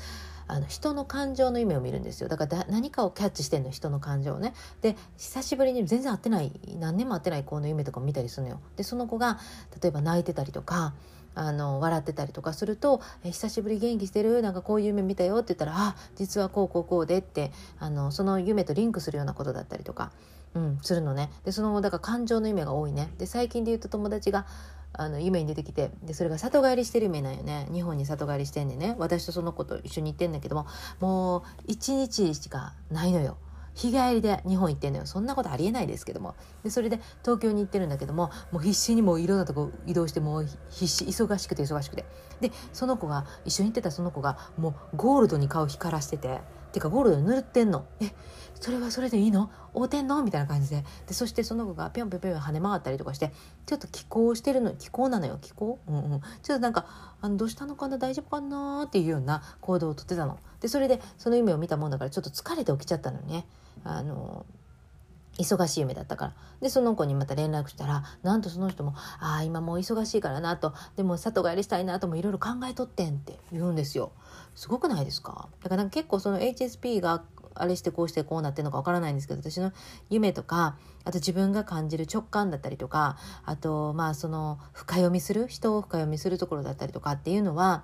[0.47, 2.29] あの人の感情の夢を見るんですよ。
[2.29, 4.53] だから何かをキャッチしてんの人の感情をね。
[4.83, 8.61] で久しぶりに全然会ってない何年も会ってない子の夢とか見たりするのよ。
[8.77, 9.39] でその子が
[9.81, 10.95] 例えば泣いてたりとか
[11.37, 14.43] あの笑ってたりとかすると「え久しぶり元気してる？
[14.43, 20.11] なんかこういう夢見たよ」って言ったら「あ実はこうこうこうで」ってあのその夢とリンクするようなことだったりとか、
[20.55, 21.31] うん、するのね。
[21.45, 23.13] でそのだから感情の夢が多いね。
[23.19, 24.47] で最近で言うと友達が
[24.93, 27.69] あの夢に出てきてでそれが里帰りしてる夢なんよね。
[27.73, 28.97] 日本に里帰りしてんでね。
[28.99, 30.67] 私とその子と一緒に行ってんだけども
[31.01, 33.37] もう一日しかないのよ。
[33.75, 35.07] 日帰りで日本行ってんのよ。
[35.07, 36.35] そんなことありえないですけども。
[36.65, 42.05] でそれで東京に行ってるんだけどももう必死にもういろんなとこ移動してもう必死忙しくて忙しくて。
[42.41, 46.41] でその子が一緒に行ってたその子がもうゴールドに顔光らしてて。
[46.73, 47.85] てかゴールドに塗ってんの。
[48.01, 48.13] え
[48.61, 49.51] それはそれでいいの？
[49.75, 50.23] 合うてんの？
[50.23, 50.85] みたいな感じで。
[51.07, 53.33] でそしてその子がぴょんぴょんぴょん跳ね回ったりとかして
[53.67, 55.39] ちょっと気候してるの気候なのよ。
[55.41, 55.79] 気候？
[55.89, 56.21] うんうん。
[56.43, 56.87] ちょっとなんか
[57.21, 57.97] あのどうしたのかな？
[57.99, 58.85] 大丈夫かな？
[58.87, 60.39] っていうような行動をとってたの。
[60.61, 63.47] でそれでその夢を見たもんだからちょっと疲れて起きちゃったのね。
[63.83, 64.45] あの
[65.39, 66.35] 忙しい夢だったから。
[66.61, 74.13] でその子にまた連絡したらなんとその人も「ああ今もう忙しいからな」と「でも里帰りしたいな」ともいろいろ考えとってんって言うんですよ。
[74.55, 75.49] すごくないですか？
[75.63, 77.23] だから結構その HSP が
[77.55, 79.73] あれしてこうしてこうなってるのかわからないんですけど私の
[80.09, 87.83] 夢とかあと自分が感じる直感だったりとかあとまあその深読みする人を深読みするところだったりとかっていうのは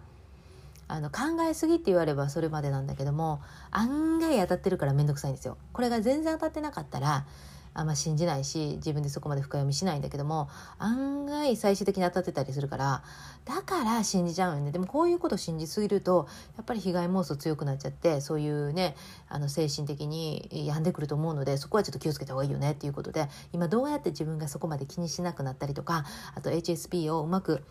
[0.88, 3.40] あの考えすぎって言わればそれまでなんだけども
[3.72, 5.58] 案外当たってるから面倒くさいんですよ。
[5.72, 7.26] これが全然当たってなかったら
[7.76, 10.48] あんま信じないし自分でそこまで深読みしないんだけども
[10.78, 13.02] 案外最終的に当たってたりするから
[13.44, 14.72] だから信じちゃうよね。
[14.72, 18.96] でもこういうこと信じすぎるとやっぱり被害妄想強くなっちゃってそういうね
[19.28, 22.72] あの精神的に病んでくると思うのでそこはちょっと気をつけた方がいいよね。
[22.72, 27.62] っていうことで今どうやって自分がそこまで気にしなくなったりとかあと HSP をうまく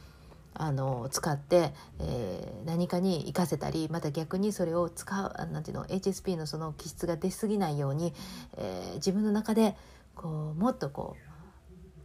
[0.58, 8.14] あの使って、えー、何かに活かせたりまた逆にそれを使うなんていうの HSP のその気質が出過ぎないように、
[8.58, 9.76] えー、自分の中で
[10.16, 11.26] こうもっとこう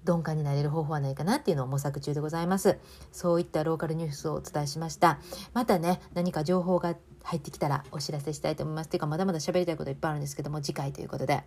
[0.07, 2.79] 鈍感になれる方法はないかなっていうのを模索中でございます。
[3.13, 5.21] そういったローカルニュースをお伝えしました。
[5.53, 8.87] またね何か情報が入ってきたらお知らせしたいと思います。
[8.87, 11.45] っていうかまだまだ喋りたいこといっぱいあるんですけども次回ということで。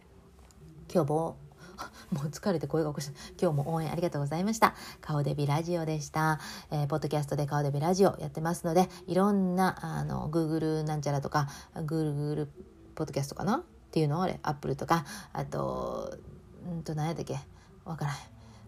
[0.93, 1.37] 今日も
[2.11, 3.13] もう疲れて声が起こした。
[3.41, 4.75] 今日も応援ありがとうございました。
[5.01, 6.39] 顔デビラジオでした、
[6.69, 12.47] えー、ポッドキャストで顔デビラジオやってますのでいろんなあの Google なんちゃらとか Google
[12.95, 13.57] ポッドキャストかな？
[13.57, 16.17] っていうのをあれ Apple とかあと
[16.65, 17.39] うんと何やったっけ？
[17.85, 18.15] わからん、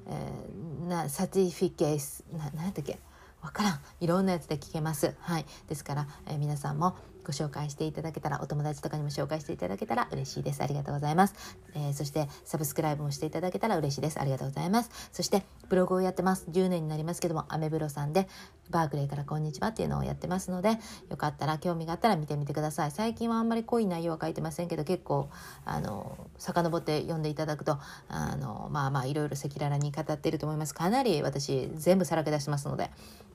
[0.08, 3.00] えー、なサティフィケースな何やったっけ？
[3.42, 3.80] わからん。
[4.00, 5.16] いろんなやつで聞けます。
[5.20, 5.46] はい。
[5.68, 10.62] ですから、えー、皆さんもご紹介していただけたらお友達とかにも紹介していただけたら嬉しいです。
[10.62, 14.20] ありがとうございます、えー、そしてサブスクライブもしていただけたら嬉しいです。
[14.22, 15.10] ありがとうございます。
[15.12, 16.46] そしてブログをやってます。
[16.52, 18.28] 10年になりますけどもアメブロさんで
[18.70, 20.78] バークレーからこんにちはっていうのをやってますので
[21.10, 22.92] よかったら興味があったら見てみてください。
[22.92, 25.30] 最近はあんまり濃い内容は書いてませんけど結構
[25.66, 30.74] あの遡って読んでいただくとあのまあまあいろいろ赤裸々に語っていると思います。
[30.74, 32.90] かなり私全部さらけ出してますので、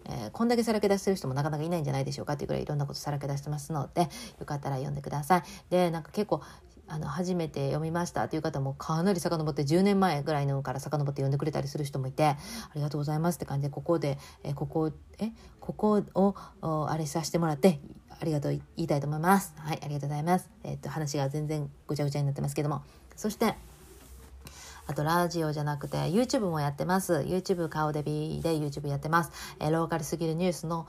[0.06, 4.08] えー、こんだけさらけ出してる人もなかなかいないんじゃないでしょうかっていうぐらいいろんなことさらけ出してますのでで
[4.38, 5.42] よかったら読んでください。
[5.70, 6.42] でなんか結構
[6.92, 12.36] あの初めて読みましたという方もかなり遡って10年前ぐらいのから遡って読んでくれたりする人もいてあ
[12.74, 17.78] りがとうございますって感じでここでえここえここをあれさせてもらって
[18.20, 19.54] ありがとう言いたいと思います。
[19.56, 20.50] はいありがとうございます。
[20.64, 22.82] えっと話が全然ぐちゃぐちゃになってますけども
[23.14, 23.54] そして
[24.88, 27.24] あとラジオじゃなくて YouTube もやってます。
[27.24, 29.30] YouTube 顔デビで YouTube やってます。
[29.60, 30.88] えー、ローカルすぎるニュースの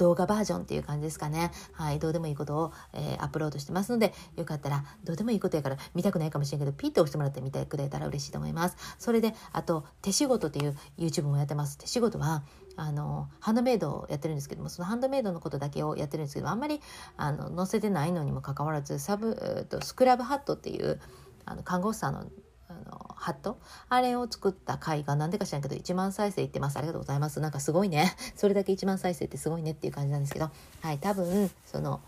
[0.00, 1.50] 動画バージョンっていう感じですかね。
[1.72, 8.76] はい、どうでもいいことを、えー、アップロードしてますので、よかったら、どうでもいいことやから見たくないかもしれんけど、ピッと押してもらって見てくれたら嬉しいと思います。
[8.98, 11.76] それで、あと、手仕事っていう YouTube もやってます。
[11.76, 12.42] 手仕事は、
[12.76, 16.80] あのハンドメイドをやってるんですけどもそのハンドメイドのことだけをやってるんですけどあんまり
[17.18, 20.98] あの載せてないのにもかかわらずサブ、えー、とスクラブハットっていう
[21.44, 22.24] あの看護師さんの
[22.70, 23.58] あのハット？
[23.88, 26.76] あれを作った回が何でか知らんけど1万再生いってます。
[26.76, 27.40] ありがとうございます。
[27.40, 28.14] なんかすごいね。
[28.36, 30.50] それだけ1万再生ってすごいねっていう感じなんですけど。
[30.80, 32.00] はい多分その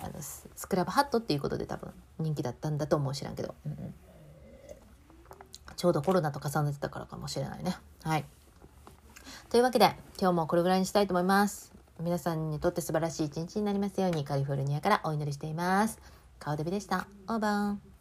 [0.00, 3.94] あのスクラブハットっていうことで多分人気だったんだと思う知らんけど、うんうん、
[5.74, 7.76] ちょうどコロナと重ねてたからかもしれないね。
[8.02, 8.24] はい。
[9.48, 11.72] というわけで今日もこれぐらいにしたいと思います。
[11.98, 15.98] 皆さんにとって素晴らしい一日になりますようにカリフォルニアからお祈りしています。
[16.38, 17.06] 顔デビでした。
[17.28, 17.95] オーバー